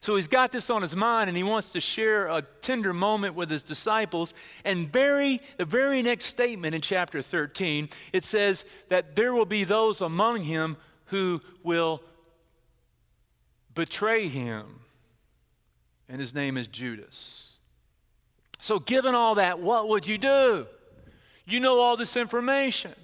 So 0.07 0.15
he's 0.15 0.29
got 0.29 0.53
this 0.53 0.71
on 0.71 0.83
his 0.83 0.95
mind 0.95 1.27
and 1.27 1.37
he 1.37 1.43
wants 1.43 1.71
to 1.71 1.81
share 1.81 2.29
a 2.29 2.41
tender 2.61 2.93
moment 2.93 3.35
with 3.35 3.51
his 3.51 3.65
disciples. 3.65 4.35
And 4.65 4.89
very, 4.93 5.41
the 5.57 5.65
very 5.65 6.01
next 6.01 6.27
statement 6.27 6.77
in 6.77 6.81
chapter 6.81 7.21
13, 7.21 7.89
it 8.13 8.25
says 8.25 8.65
that 8.89 9.17
there 9.17 9.33
will 9.35 9.47
be 9.47 9.65
those 9.65 10.01
among 10.01 10.43
him 10.43 10.77
who 11.07 11.41
will 11.65 12.05
betray 13.75 14.29
him. 14.29 14.79
And 16.09 16.21
his 16.21 16.37
name 16.37 16.57
is 16.57 16.69
Judas. 16.69 17.57
So, 18.61 18.79
given 18.79 19.17
all 19.17 19.35
that, 19.35 19.59
what 19.59 19.89
would 19.89 20.07
you 20.07 20.19
do? 20.19 20.69
You 21.47 21.59
know 21.59 21.81
all 21.81 21.97
this 21.97 22.17
information. 22.17 22.95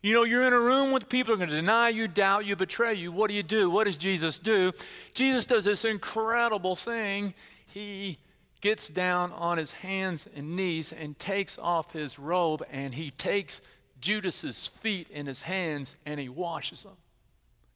You 0.00 0.14
know, 0.14 0.22
you're 0.22 0.46
in 0.46 0.52
a 0.52 0.60
room 0.60 0.92
with 0.92 1.08
people 1.08 1.34
who 1.34 1.42
are 1.42 1.46
going 1.46 1.50
to 1.50 1.56
deny 1.56 1.88
you, 1.88 2.06
doubt 2.06 2.46
you, 2.46 2.54
betray 2.54 2.94
you. 2.94 3.10
What 3.10 3.28
do 3.28 3.34
you 3.34 3.42
do? 3.42 3.68
What 3.68 3.84
does 3.84 3.96
Jesus 3.96 4.38
do? 4.38 4.72
Jesus 5.12 5.44
does 5.44 5.64
this 5.64 5.84
incredible 5.84 6.76
thing. 6.76 7.34
He 7.66 8.18
gets 8.60 8.88
down 8.88 9.32
on 9.32 9.58
his 9.58 9.72
hands 9.72 10.28
and 10.36 10.56
knees 10.56 10.92
and 10.92 11.18
takes 11.18 11.58
off 11.58 11.92
his 11.92 12.18
robe 12.18 12.64
and 12.70 12.94
he 12.94 13.10
takes 13.10 13.60
Judas's 14.00 14.68
feet 14.68 15.08
in 15.10 15.26
his 15.26 15.42
hands 15.42 15.96
and 16.06 16.20
he 16.20 16.28
washes 16.28 16.84
them. 16.84 16.96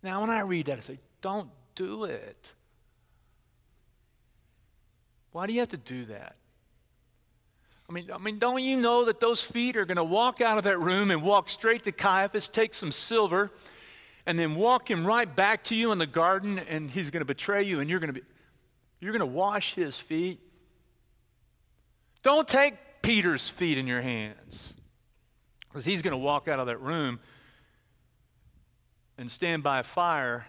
Now, 0.02 0.20
when 0.20 0.30
I 0.30 0.40
read 0.40 0.66
that, 0.66 0.78
I 0.78 0.80
say, 0.80 0.98
don't 1.20 1.50
do 1.74 2.04
it. 2.04 2.52
Why 5.32 5.46
do 5.46 5.52
you 5.52 5.60
have 5.60 5.70
to 5.70 5.76
do 5.76 6.04
that? 6.06 6.36
I 7.88 7.92
mean, 7.92 8.10
I 8.12 8.18
mean, 8.18 8.38
don't 8.38 8.62
you 8.62 8.76
know 8.76 9.04
that 9.04 9.20
those 9.20 9.42
feet 9.42 9.76
are 9.76 9.84
going 9.84 9.96
to 9.96 10.04
walk 10.04 10.40
out 10.40 10.56
of 10.56 10.64
that 10.64 10.80
room 10.80 11.10
and 11.10 11.22
walk 11.22 11.48
straight 11.50 11.82
to 11.84 11.92
Caiaphas, 11.92 12.48
take 12.48 12.74
some 12.74 12.92
silver, 12.92 13.50
and 14.24 14.38
then 14.38 14.54
walk 14.54 14.90
him 14.90 15.04
right 15.04 15.34
back 15.34 15.64
to 15.64 15.74
you 15.74 15.92
in 15.92 15.98
the 15.98 16.06
garden, 16.06 16.58
and 16.58 16.90
he's 16.90 17.10
going 17.10 17.20
to 17.20 17.26
betray 17.26 17.62
you, 17.64 17.80
and 17.80 17.90
you're 17.90 18.00
going 18.00 18.14
to 18.14 18.20
be, 18.20 18.26
you're 19.00 19.12
going 19.12 19.20
to 19.20 19.26
wash 19.26 19.74
his 19.74 19.96
feet. 19.96 20.40
Don't 22.22 22.46
take 22.46 22.74
Peter's 23.02 23.48
feet 23.48 23.78
in 23.78 23.86
your 23.86 24.00
hands, 24.00 24.74
because 25.68 25.84
he's 25.84 26.02
going 26.02 26.12
to 26.12 26.18
walk 26.18 26.48
out 26.48 26.60
of 26.60 26.66
that 26.66 26.80
room 26.80 27.18
and 29.18 29.30
stand 29.30 29.62
by 29.62 29.80
a 29.80 29.82
fire 29.82 30.46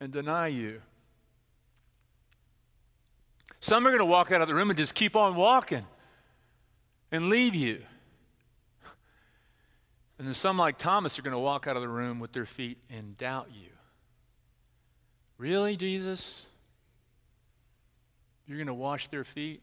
and 0.00 0.12
deny 0.12 0.46
you. 0.46 0.80
Some 3.60 3.86
are 3.86 3.90
going 3.90 3.98
to 3.98 4.06
walk 4.06 4.32
out 4.32 4.40
of 4.40 4.48
the 4.48 4.54
room 4.54 4.70
and 4.70 4.76
just 4.76 4.94
keep 4.94 5.16
on 5.16 5.36
walking 5.36 5.84
and 7.12 7.28
leave 7.28 7.54
you. 7.54 7.82
And 10.18 10.26
then 10.26 10.34
some, 10.34 10.56
like 10.56 10.78
Thomas, 10.78 11.18
are 11.18 11.22
going 11.22 11.32
to 11.32 11.38
walk 11.38 11.66
out 11.66 11.76
of 11.76 11.82
the 11.82 11.88
room 11.88 12.18
with 12.18 12.32
their 12.32 12.46
feet 12.46 12.78
and 12.90 13.16
doubt 13.18 13.48
you. 13.52 13.68
Really, 15.36 15.76
Jesus? 15.76 16.46
You're 18.46 18.56
going 18.56 18.66
to 18.66 18.74
wash 18.74 19.08
their 19.08 19.24
feet? 19.24 19.62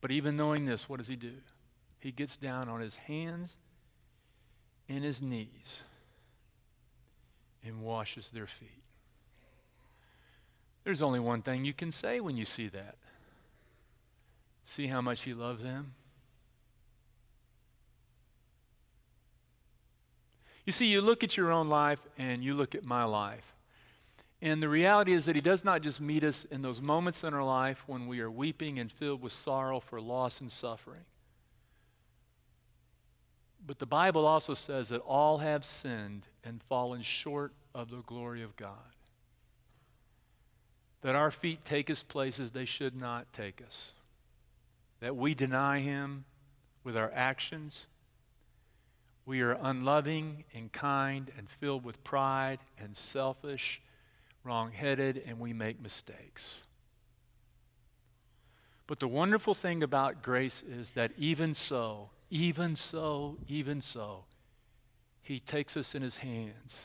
But 0.00 0.10
even 0.10 0.36
knowing 0.36 0.64
this, 0.64 0.88
what 0.88 0.98
does 0.98 1.08
he 1.08 1.16
do? 1.16 1.34
He 2.00 2.12
gets 2.12 2.36
down 2.36 2.68
on 2.68 2.80
his 2.80 2.96
hands 2.96 3.56
and 4.88 5.04
his 5.04 5.22
knees 5.22 5.82
and 7.64 7.82
washes 7.82 8.30
their 8.30 8.46
feet. 8.46 8.68
There's 10.84 11.02
only 11.02 11.20
one 11.20 11.42
thing 11.42 11.64
you 11.64 11.72
can 11.72 11.92
say 11.92 12.20
when 12.20 12.36
you 12.36 12.44
see 12.44 12.68
that. 12.68 12.96
See 14.64 14.86
how 14.86 15.00
much 15.00 15.22
he 15.22 15.34
loves 15.34 15.62
them? 15.62 15.94
You 20.64 20.72
see, 20.72 20.86
you 20.86 21.00
look 21.00 21.24
at 21.24 21.36
your 21.36 21.50
own 21.50 21.68
life 21.68 22.06
and 22.16 22.44
you 22.44 22.54
look 22.54 22.74
at 22.74 22.84
my 22.84 23.04
life. 23.04 23.52
And 24.40 24.60
the 24.60 24.68
reality 24.68 25.12
is 25.12 25.26
that 25.26 25.36
He 25.36 25.40
does 25.40 25.64
not 25.64 25.82
just 25.82 26.00
meet 26.00 26.24
us 26.24 26.44
in 26.44 26.62
those 26.62 26.80
moments 26.80 27.22
in 27.22 27.32
our 27.32 27.44
life 27.44 27.84
when 27.86 28.08
we 28.08 28.20
are 28.20 28.30
weeping 28.30 28.78
and 28.78 28.90
filled 28.90 29.22
with 29.22 29.32
sorrow 29.32 29.78
for 29.78 30.00
loss 30.00 30.40
and 30.40 30.50
suffering. 30.50 31.04
But 33.64 33.78
the 33.78 33.86
Bible 33.86 34.26
also 34.26 34.54
says 34.54 34.88
that 34.88 34.98
all 34.98 35.38
have 35.38 35.64
sinned 35.64 36.26
and 36.44 36.60
fallen 36.64 37.02
short 37.02 37.52
of 37.72 37.90
the 37.90 38.02
glory 38.02 38.42
of 38.42 38.56
God. 38.56 38.96
That 41.02 41.14
our 41.14 41.30
feet 41.30 41.64
take 41.64 41.88
us 41.88 42.02
places 42.02 42.50
they 42.50 42.64
should 42.64 42.96
not 42.96 43.32
take 43.32 43.62
us. 43.64 43.92
That 45.02 45.16
we 45.16 45.34
deny 45.34 45.80
Him 45.80 46.26
with 46.84 46.96
our 46.96 47.10
actions. 47.12 47.88
We 49.26 49.40
are 49.40 49.58
unloving 49.60 50.44
and 50.54 50.70
kind 50.70 51.28
and 51.36 51.50
filled 51.50 51.84
with 51.84 52.04
pride 52.04 52.60
and 52.78 52.96
selfish 52.96 53.82
wrong 54.44 54.70
headed, 54.70 55.20
and 55.26 55.40
we 55.40 55.52
make 55.52 55.82
mistakes. 55.82 56.62
But 58.86 59.00
the 59.00 59.08
wonderful 59.08 59.54
thing 59.54 59.82
about 59.82 60.22
grace 60.22 60.62
is 60.62 60.92
that 60.92 61.10
even 61.18 61.52
so, 61.54 62.10
even 62.30 62.76
so, 62.76 63.38
even 63.48 63.82
so, 63.82 64.24
He 65.20 65.40
takes 65.40 65.76
us 65.76 65.96
in 65.96 66.02
His 66.02 66.18
hands 66.18 66.84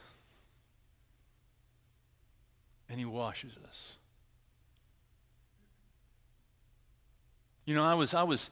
and 2.89 2.97
He 2.97 3.05
washes 3.05 3.59
us. 3.67 3.97
You 7.67 7.75
know, 7.75 7.83
I 7.83 7.95
was, 7.95 8.13
I 8.13 8.23
was 8.23 8.49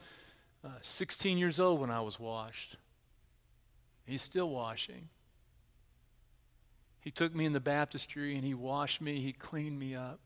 uh, 0.62 0.68
16 0.82 1.38
years 1.38 1.58
old 1.58 1.80
when 1.80 1.90
I 1.90 2.02
was 2.02 2.20
washed. 2.20 2.76
He's 4.04 4.20
still 4.20 4.50
washing. 4.50 5.08
He 7.00 7.10
took 7.10 7.34
me 7.34 7.46
in 7.46 7.54
the 7.54 7.60
baptistry 7.60 8.36
and 8.36 8.44
he 8.44 8.52
washed 8.52 9.00
me, 9.00 9.20
he 9.20 9.32
cleaned 9.32 9.78
me 9.78 9.94
up. 9.94 10.20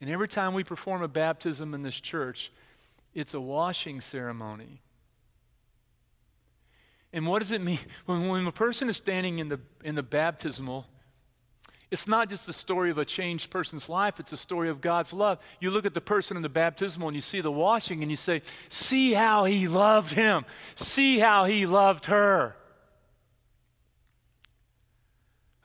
And 0.00 0.10
every 0.10 0.26
time 0.26 0.52
we 0.52 0.64
perform 0.64 1.00
a 1.02 1.08
baptism 1.08 1.74
in 1.74 1.82
this 1.82 2.00
church, 2.00 2.50
it's 3.14 3.34
a 3.34 3.40
washing 3.40 4.00
ceremony. 4.00 4.82
And 7.12 7.24
what 7.28 7.38
does 7.38 7.52
it 7.52 7.60
mean? 7.60 7.78
When, 8.06 8.26
when 8.26 8.46
a 8.48 8.52
person 8.52 8.90
is 8.90 8.96
standing 8.96 9.38
in 9.38 9.48
the, 9.48 9.60
in 9.84 9.94
the 9.94 10.02
baptismal, 10.02 10.86
it's 11.94 12.08
not 12.08 12.28
just 12.28 12.44
the 12.44 12.52
story 12.52 12.90
of 12.90 12.98
a 12.98 13.04
changed 13.04 13.50
person's 13.50 13.88
life, 13.88 14.18
it's 14.18 14.32
a 14.32 14.36
story 14.36 14.68
of 14.68 14.80
God's 14.80 15.12
love. 15.12 15.38
You 15.60 15.70
look 15.70 15.86
at 15.86 15.94
the 15.94 16.00
person 16.00 16.36
in 16.36 16.42
the 16.42 16.48
baptismal 16.48 17.06
and 17.06 17.14
you 17.14 17.20
see 17.20 17.40
the 17.40 17.52
washing 17.52 18.02
and 18.02 18.10
you 18.10 18.16
say, 18.16 18.42
See 18.68 19.12
how 19.12 19.44
he 19.44 19.68
loved 19.68 20.10
him, 20.10 20.44
see 20.74 21.20
how 21.20 21.44
he 21.44 21.66
loved 21.66 22.06
her. 22.06 22.56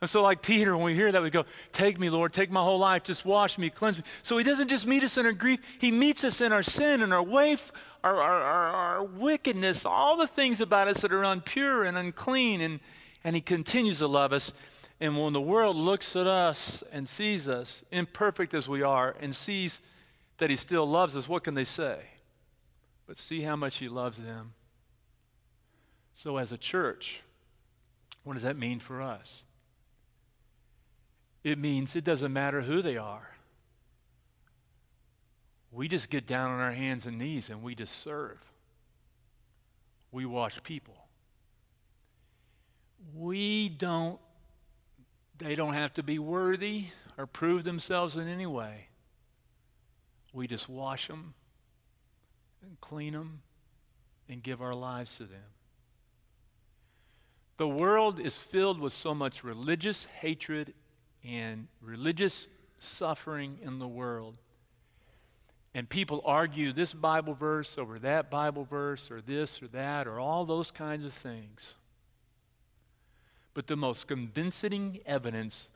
And 0.00 0.08
so, 0.08 0.22
like 0.22 0.40
Peter, 0.40 0.76
when 0.76 0.86
we 0.86 0.94
hear 0.94 1.10
that, 1.10 1.20
we 1.20 1.30
go, 1.30 1.46
Take 1.72 1.98
me, 1.98 2.10
Lord, 2.10 2.32
take 2.32 2.52
my 2.52 2.62
whole 2.62 2.78
life, 2.78 3.02
just 3.02 3.26
wash 3.26 3.58
me, 3.58 3.68
cleanse 3.68 3.98
me. 3.98 4.04
So, 4.22 4.38
he 4.38 4.44
doesn't 4.44 4.68
just 4.68 4.86
meet 4.86 5.02
us 5.02 5.18
in 5.18 5.26
our 5.26 5.32
grief, 5.32 5.58
he 5.80 5.90
meets 5.90 6.22
us 6.22 6.40
in 6.40 6.52
our 6.52 6.62
sin 6.62 7.02
and 7.02 7.12
our 7.12 7.24
waif, 7.24 7.72
our, 8.04 8.22
our, 8.22 8.40
our, 8.40 8.68
our, 8.68 9.04
wickedness, 9.04 9.84
all 9.84 10.16
the 10.16 10.28
things 10.28 10.60
about 10.60 10.86
us 10.86 11.00
that 11.00 11.12
are 11.12 11.24
impure 11.24 11.82
and 11.82 11.98
unclean. 11.98 12.60
And, 12.60 12.78
and 13.24 13.34
he 13.34 13.42
continues 13.42 13.98
to 13.98 14.06
love 14.06 14.32
us. 14.32 14.52
And 15.00 15.18
when 15.18 15.32
the 15.32 15.40
world 15.40 15.76
looks 15.76 16.14
at 16.14 16.26
us 16.26 16.84
and 16.92 17.08
sees 17.08 17.48
us, 17.48 17.84
imperfect 17.90 18.52
as 18.52 18.68
we 18.68 18.82
are, 18.82 19.16
and 19.18 19.34
sees 19.34 19.80
that 20.38 20.50
he 20.50 20.56
still 20.56 20.86
loves 20.86 21.16
us, 21.16 21.28
what 21.28 21.42
can 21.42 21.54
they 21.54 21.64
say? 21.64 21.98
But 23.06 23.18
see 23.18 23.40
how 23.40 23.56
much 23.56 23.78
he 23.78 23.88
loves 23.88 24.22
them. 24.22 24.52
So, 26.12 26.36
as 26.36 26.52
a 26.52 26.58
church, 26.58 27.22
what 28.24 28.34
does 28.34 28.42
that 28.42 28.58
mean 28.58 28.78
for 28.78 29.00
us? 29.00 29.44
It 31.42 31.58
means 31.58 31.96
it 31.96 32.04
doesn't 32.04 32.32
matter 32.32 32.60
who 32.60 32.82
they 32.82 32.98
are. 32.98 33.30
We 35.72 35.88
just 35.88 36.10
get 36.10 36.26
down 36.26 36.50
on 36.50 36.60
our 36.60 36.72
hands 36.72 37.06
and 37.06 37.16
knees 37.16 37.48
and 37.48 37.62
we 37.62 37.74
just 37.74 37.94
serve. 37.94 38.38
We 40.12 40.26
wash 40.26 40.62
people. 40.62 40.96
We 43.14 43.68
don't, 43.68 44.18
they 45.40 45.54
don't 45.54 45.74
have 45.74 45.94
to 45.94 46.02
be 46.02 46.18
worthy 46.18 46.86
or 47.18 47.26
prove 47.26 47.64
themselves 47.64 48.16
in 48.16 48.28
any 48.28 48.46
way. 48.46 48.88
We 50.32 50.46
just 50.46 50.68
wash 50.68 51.08
them 51.08 51.34
and 52.62 52.80
clean 52.80 53.14
them 53.14 53.42
and 54.28 54.42
give 54.42 54.62
our 54.62 54.74
lives 54.74 55.16
to 55.16 55.24
them. 55.24 55.40
The 57.56 57.68
world 57.68 58.20
is 58.20 58.38
filled 58.38 58.80
with 58.80 58.92
so 58.92 59.14
much 59.14 59.42
religious 59.42 60.04
hatred 60.04 60.72
and 61.24 61.68
religious 61.80 62.46
suffering 62.78 63.58
in 63.62 63.78
the 63.78 63.88
world. 63.88 64.38
And 65.74 65.88
people 65.88 66.22
argue 66.24 66.72
this 66.72 66.94
Bible 66.94 67.34
verse 67.34 67.78
over 67.78 67.98
that 68.00 68.30
Bible 68.30 68.64
verse 68.64 69.10
or 69.10 69.20
this 69.20 69.62
or 69.62 69.68
that 69.68 70.06
or 70.06 70.18
all 70.18 70.44
those 70.44 70.70
kinds 70.70 71.04
of 71.04 71.12
things. 71.12 71.74
But 73.54 73.66
the 73.66 73.76
most 73.76 74.06
convincing 74.06 75.00
evidence 75.06 75.68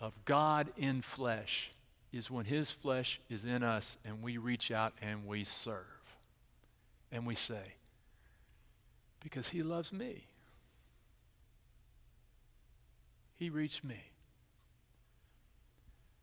of 0.00 0.12
God 0.24 0.68
in 0.76 1.02
flesh 1.02 1.70
is 2.12 2.30
when 2.30 2.44
His 2.44 2.70
flesh 2.70 3.20
is 3.30 3.44
in 3.44 3.62
us 3.62 3.96
and 4.04 4.22
we 4.22 4.36
reach 4.36 4.70
out 4.70 4.92
and 5.00 5.26
we 5.26 5.44
serve. 5.44 5.86
And 7.10 7.26
we 7.26 7.34
say, 7.34 7.74
Because 9.22 9.50
He 9.50 9.62
loves 9.62 9.92
me. 9.92 10.26
He 13.36 13.50
reached 13.50 13.84
me. 13.84 14.00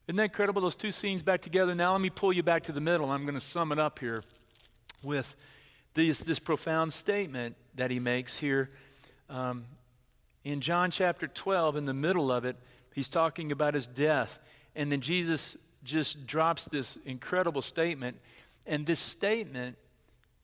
Isn't 0.07 0.17
that 0.17 0.23
incredible? 0.23 0.61
Those 0.61 0.75
two 0.75 0.91
scenes 0.91 1.21
back 1.21 1.41
together. 1.41 1.75
Now, 1.75 1.91
let 1.91 2.01
me 2.01 2.09
pull 2.09 2.33
you 2.33 2.41
back 2.41 2.63
to 2.63 2.71
the 2.71 2.81
middle. 2.81 3.11
I'm 3.11 3.25
going 3.25 3.35
to 3.35 3.41
sum 3.41 3.71
it 3.71 3.77
up 3.77 3.99
here 3.99 4.23
with 5.03 5.35
this, 5.93 6.19
this 6.19 6.39
profound 6.39 6.93
statement 6.93 7.55
that 7.75 7.91
he 7.91 7.99
makes 7.99 8.39
here. 8.39 8.69
Um, 9.29 9.65
in 10.51 10.61
John 10.61 10.91
chapter 10.91 11.27
12, 11.27 11.75
in 11.77 11.85
the 11.85 11.93
middle 11.93 12.31
of 12.31 12.45
it, 12.45 12.55
he's 12.93 13.09
talking 13.09 13.51
about 13.51 13.73
his 13.73 13.87
death. 13.87 14.39
And 14.75 14.91
then 14.91 15.01
Jesus 15.01 15.57
just 15.83 16.25
drops 16.25 16.65
this 16.65 16.97
incredible 17.05 17.61
statement. 17.61 18.17
And 18.65 18.85
this 18.85 18.99
statement 18.99 19.77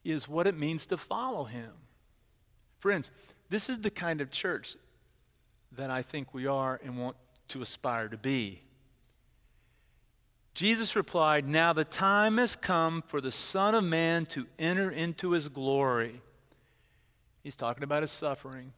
is 0.03 0.27
what 0.27 0.47
it 0.47 0.57
means 0.57 0.85
to 0.87 0.97
follow 0.97 1.45
him. 1.45 1.71
Friends, 2.79 3.09
this 3.49 3.69
is 3.69 3.79
the 3.79 3.89
kind 3.89 4.21
of 4.21 4.31
church 4.31 4.75
that 5.71 5.89
I 5.89 6.01
think 6.01 6.33
we 6.33 6.45
are 6.45 6.79
and 6.83 6.97
want 6.97 7.15
to 7.49 7.61
aspire 7.61 8.07
to 8.07 8.17
be. 8.17 8.61
Jesus 10.53 10.95
replied, 10.95 11.47
Now 11.47 11.73
the 11.73 11.83
time 11.83 12.37
has 12.37 12.55
come 12.55 13.01
for 13.07 13.19
the 13.19 13.31
Son 13.31 13.75
of 13.75 13.83
Man 13.83 14.25
to 14.27 14.45
enter 14.57 14.89
into 14.89 15.31
his 15.31 15.49
glory. 15.49 16.21
He's 17.43 17.55
talking 17.55 17.83
about 17.83 18.03
his 18.03 18.11
suffering. 18.11 18.71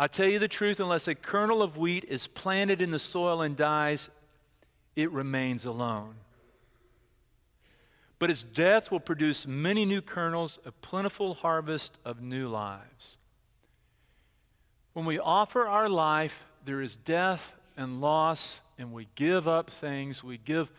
I 0.00 0.06
tell 0.06 0.28
you 0.28 0.38
the 0.38 0.46
truth, 0.46 0.78
unless 0.78 1.08
a 1.08 1.16
kernel 1.16 1.60
of 1.60 1.76
wheat 1.76 2.04
is 2.04 2.28
planted 2.28 2.80
in 2.80 2.92
the 2.92 3.00
soil 3.00 3.42
and 3.42 3.56
dies, 3.56 4.08
it 4.94 5.10
remains 5.10 5.64
alone. 5.64 6.14
But 8.20 8.30
its 8.30 8.44
death 8.44 8.92
will 8.92 9.00
produce 9.00 9.44
many 9.44 9.84
new 9.84 10.00
kernels, 10.00 10.60
a 10.64 10.70
plentiful 10.70 11.34
harvest 11.34 11.98
of 12.04 12.22
new 12.22 12.46
lives. 12.46 13.16
When 14.92 15.04
we 15.04 15.18
offer 15.18 15.66
our 15.66 15.88
life, 15.88 16.44
there 16.64 16.80
is 16.80 16.94
death 16.94 17.54
and 17.76 18.00
loss 18.00 18.60
and 18.78 18.92
we 18.92 19.08
give 19.16 19.48
up 19.48 19.68
things. 19.68 20.22
We 20.22 20.38
give, 20.38 20.70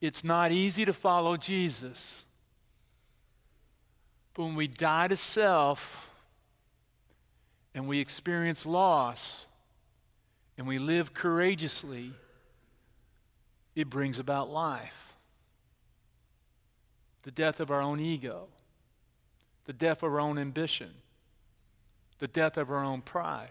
it's 0.00 0.24
not 0.24 0.50
easy 0.50 0.86
to 0.86 0.94
follow 0.94 1.36
Jesus. 1.36 2.22
But 4.32 4.44
when 4.44 4.56
we 4.56 4.66
die 4.66 5.08
to 5.08 5.16
self 5.16 6.05
and 7.76 7.86
we 7.86 8.00
experience 8.00 8.64
loss 8.64 9.46
and 10.56 10.66
we 10.66 10.78
live 10.78 11.12
courageously, 11.12 12.14
it 13.74 13.90
brings 13.90 14.18
about 14.18 14.50
life. 14.50 15.12
The 17.24 17.30
death 17.30 17.60
of 17.60 17.70
our 17.70 17.82
own 17.82 18.00
ego, 18.00 18.48
the 19.66 19.74
death 19.74 20.02
of 20.02 20.10
our 20.14 20.20
own 20.20 20.38
ambition, 20.38 20.88
the 22.18 22.28
death 22.28 22.56
of 22.56 22.70
our 22.70 22.82
own 22.82 23.02
pride. 23.02 23.50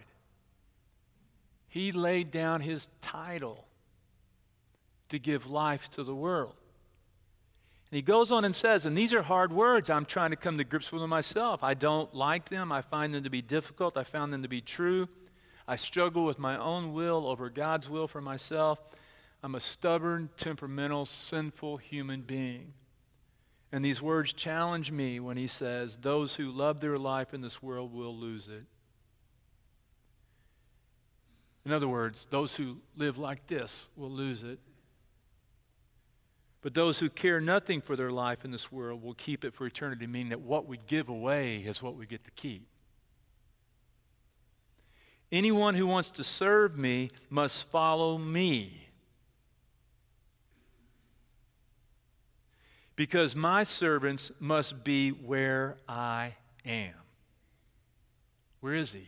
He 1.67 1.91
laid 1.91 2.31
down 2.31 2.61
his 2.61 2.89
title 3.01 3.67
to 5.09 5.19
give 5.19 5.45
life 5.45 5.91
to 5.91 6.03
the 6.03 6.15
world. 6.15 6.55
And 7.95 7.99
he 7.99 8.01
goes 8.01 8.29
on 8.29 8.43
and 8.43 8.53
says, 8.53 8.85
and 8.85 8.97
these 8.97 9.13
are 9.13 9.21
hard 9.21 9.53
words. 9.53 9.89
I'm 9.89 10.03
trying 10.03 10.31
to 10.31 10.35
come 10.35 10.57
to 10.57 10.65
grips 10.65 10.91
with 10.91 11.01
them 11.01 11.09
myself. 11.09 11.63
I 11.63 11.75
don't 11.75 12.13
like 12.13 12.49
them. 12.49 12.69
I 12.69 12.81
find 12.81 13.13
them 13.13 13.23
to 13.23 13.29
be 13.29 13.41
difficult. 13.41 13.95
I 13.95 14.03
found 14.03 14.33
them 14.33 14.43
to 14.43 14.49
be 14.49 14.59
true. 14.59 15.07
I 15.65 15.77
struggle 15.77 16.25
with 16.25 16.37
my 16.37 16.57
own 16.57 16.91
will 16.91 17.25
over 17.25 17.49
God's 17.49 17.89
will 17.89 18.09
for 18.09 18.19
myself. 18.19 18.79
I'm 19.41 19.55
a 19.55 19.61
stubborn, 19.61 20.27
temperamental, 20.35 21.05
sinful 21.05 21.77
human 21.77 22.23
being. 22.23 22.73
And 23.71 23.85
these 23.85 24.01
words 24.01 24.33
challenge 24.33 24.91
me 24.91 25.21
when 25.21 25.37
he 25.37 25.47
says, 25.47 25.95
Those 25.95 26.35
who 26.35 26.51
love 26.51 26.81
their 26.81 26.99
life 26.99 27.33
in 27.33 27.39
this 27.39 27.63
world 27.63 27.93
will 27.93 28.13
lose 28.13 28.49
it. 28.49 28.65
In 31.63 31.71
other 31.71 31.87
words, 31.87 32.27
those 32.29 32.57
who 32.57 32.79
live 32.97 33.17
like 33.17 33.47
this 33.47 33.87
will 33.95 34.11
lose 34.11 34.43
it. 34.43 34.59
But 36.65 36.73
those 36.73 36.97
who 36.97 37.11
care 37.11 37.39
nothing 37.39 37.79
for 37.79 37.95
their 37.95 38.09
life 38.09 38.43
in 38.43 38.49
this 38.49 38.71
world 38.71 39.03
will 39.03 39.13
keep 39.13 39.45
it 39.45 39.53
for 39.53 39.67
eternity, 39.67 40.07
meaning 40.07 40.29
that 40.29 40.41
what 40.41 40.65
we 40.65 40.79
give 40.87 41.09
away 41.09 41.57
is 41.57 41.79
what 41.79 41.95
we 41.95 42.07
get 42.07 42.25
to 42.25 42.31
keep. 42.31 42.65
Anyone 45.31 45.75
who 45.75 45.85
wants 45.85 46.09
to 46.09 46.23
serve 46.23 46.75
me 46.75 47.11
must 47.29 47.69
follow 47.69 48.17
me. 48.17 48.87
Because 52.95 53.35
my 53.35 53.63
servants 53.63 54.31
must 54.39 54.83
be 54.83 55.11
where 55.11 55.77
I 55.87 56.33
am. 56.65 56.95
Where 58.61 58.73
is 58.73 58.91
he? 58.91 59.07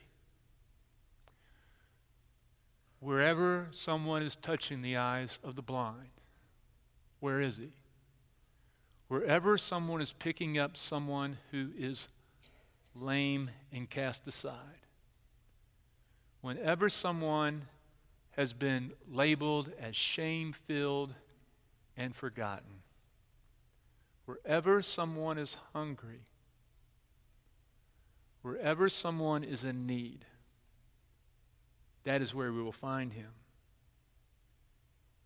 Wherever 2.99 3.69
someone 3.71 4.21
is 4.21 4.35
touching 4.35 4.83
the 4.83 4.97
eyes 4.97 5.39
of 5.43 5.55
the 5.55 5.63
blind, 5.63 6.09
where 7.19 7.41
is 7.41 7.57
he? 7.57 7.71
Wherever 9.07 9.57
someone 9.57 10.01
is 10.01 10.13
picking 10.13 10.57
up 10.57 10.75
someone 10.75 11.37
who 11.51 11.69
is 11.77 12.07
lame 12.93 13.51
and 13.71 13.89
cast 13.89 14.27
aside, 14.27 14.85
whenever 16.41 16.89
someone 16.89 17.63
has 18.31 18.53
been 18.53 18.91
labeled 19.09 19.71
as 19.79 19.95
shame 19.95 20.53
filled 20.53 21.13
and 21.95 22.15
forgotten, 22.15 22.81
wherever 24.25 24.81
someone 24.81 25.37
is 25.37 25.57
hungry, 25.73 26.21
wherever 28.41 28.89
someone 28.89 29.43
is 29.43 29.63
in 29.63 29.87
need, 29.87 30.25
that 32.03 32.21
is 32.21 32.35
where 32.35 32.51
we 32.51 32.61
will 32.61 32.71
find 32.71 33.13
him. 33.13 33.31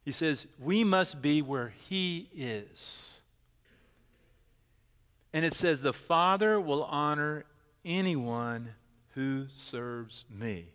He 0.03 0.11
says, 0.11 0.47
We 0.59 0.83
must 0.83 1.21
be 1.21 1.41
where 1.41 1.73
he 1.87 2.29
is. 2.35 3.21
And 5.33 5.45
it 5.45 5.53
says, 5.53 5.81
The 5.81 5.93
Father 5.93 6.59
will 6.59 6.83
honor 6.85 7.45
anyone 7.85 8.71
who 9.13 9.45
serves 9.55 10.25
me. 10.29 10.73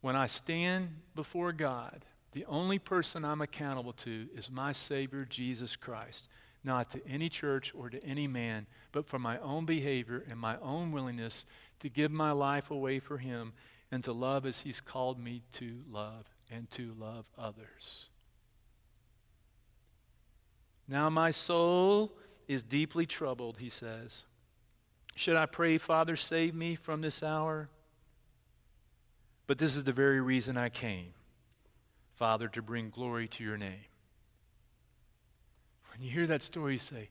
When 0.00 0.16
I 0.16 0.26
stand 0.26 0.96
before 1.14 1.52
God, 1.52 2.04
the 2.32 2.46
only 2.46 2.78
person 2.78 3.24
I'm 3.24 3.42
accountable 3.42 3.92
to 3.94 4.28
is 4.34 4.50
my 4.50 4.72
Savior, 4.72 5.26
Jesus 5.28 5.76
Christ. 5.76 6.28
Not 6.62 6.90
to 6.90 7.06
any 7.06 7.28
church 7.28 7.72
or 7.76 7.88
to 7.90 8.02
any 8.04 8.26
man, 8.26 8.66
but 8.92 9.06
for 9.06 9.18
my 9.18 9.38
own 9.38 9.64
behavior 9.64 10.24
and 10.28 10.38
my 10.38 10.58
own 10.58 10.92
willingness 10.92 11.44
to 11.80 11.88
give 11.88 12.10
my 12.10 12.32
life 12.32 12.70
away 12.70 12.98
for 12.98 13.18
Him 13.18 13.52
and 13.90 14.04
to 14.04 14.12
love 14.12 14.46
as 14.46 14.60
He's 14.60 14.80
called 14.80 15.18
me 15.18 15.42
to 15.54 15.80
love 15.90 16.26
and 16.50 16.70
to 16.72 16.90
love 16.98 17.26
others. 17.38 18.06
Now 20.88 21.08
my 21.08 21.30
soul 21.30 22.12
is 22.48 22.62
deeply 22.62 23.06
troubled, 23.06 23.58
he 23.58 23.68
says. 23.68 24.24
Should 25.14 25.36
I 25.36 25.46
pray, 25.46 25.78
Father, 25.78 26.16
save 26.16 26.54
me 26.54 26.74
from 26.74 27.00
this 27.00 27.22
hour? 27.22 27.68
But 29.46 29.58
this 29.58 29.76
is 29.76 29.84
the 29.84 29.92
very 29.92 30.20
reason 30.20 30.56
I 30.56 30.68
came, 30.68 31.12
Father, 32.14 32.48
to 32.48 32.62
bring 32.62 32.88
glory 32.90 33.28
to 33.28 33.44
your 33.44 33.56
name. 33.56 33.84
When 35.92 36.02
you 36.02 36.10
hear 36.10 36.26
that 36.26 36.42
story, 36.42 36.74
you 36.74 36.78
say, 36.78 37.10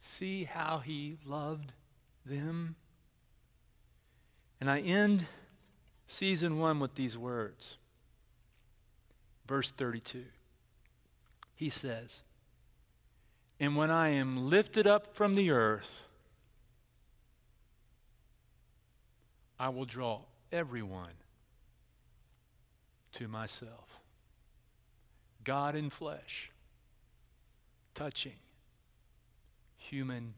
See 0.00 0.44
how 0.44 0.78
he 0.78 1.18
loved 1.24 1.72
them? 2.26 2.76
And 4.60 4.70
I 4.70 4.80
end 4.80 5.26
season 6.06 6.58
one 6.58 6.80
with 6.80 6.94
these 6.94 7.16
words. 7.16 7.76
Verse 9.46 9.70
32. 9.70 10.24
He 11.56 11.70
says, 11.70 12.22
And 13.60 13.76
when 13.76 13.90
I 13.90 14.08
am 14.10 14.48
lifted 14.48 14.86
up 14.86 15.14
from 15.14 15.34
the 15.34 15.50
earth, 15.50 16.04
I 19.58 19.68
will 19.68 19.84
draw 19.84 20.22
everyone 20.50 21.14
to 23.12 23.28
myself. 23.28 24.00
God 25.44 25.76
in 25.76 25.90
flesh, 25.90 26.50
touching 27.94 28.36
human 29.76 30.34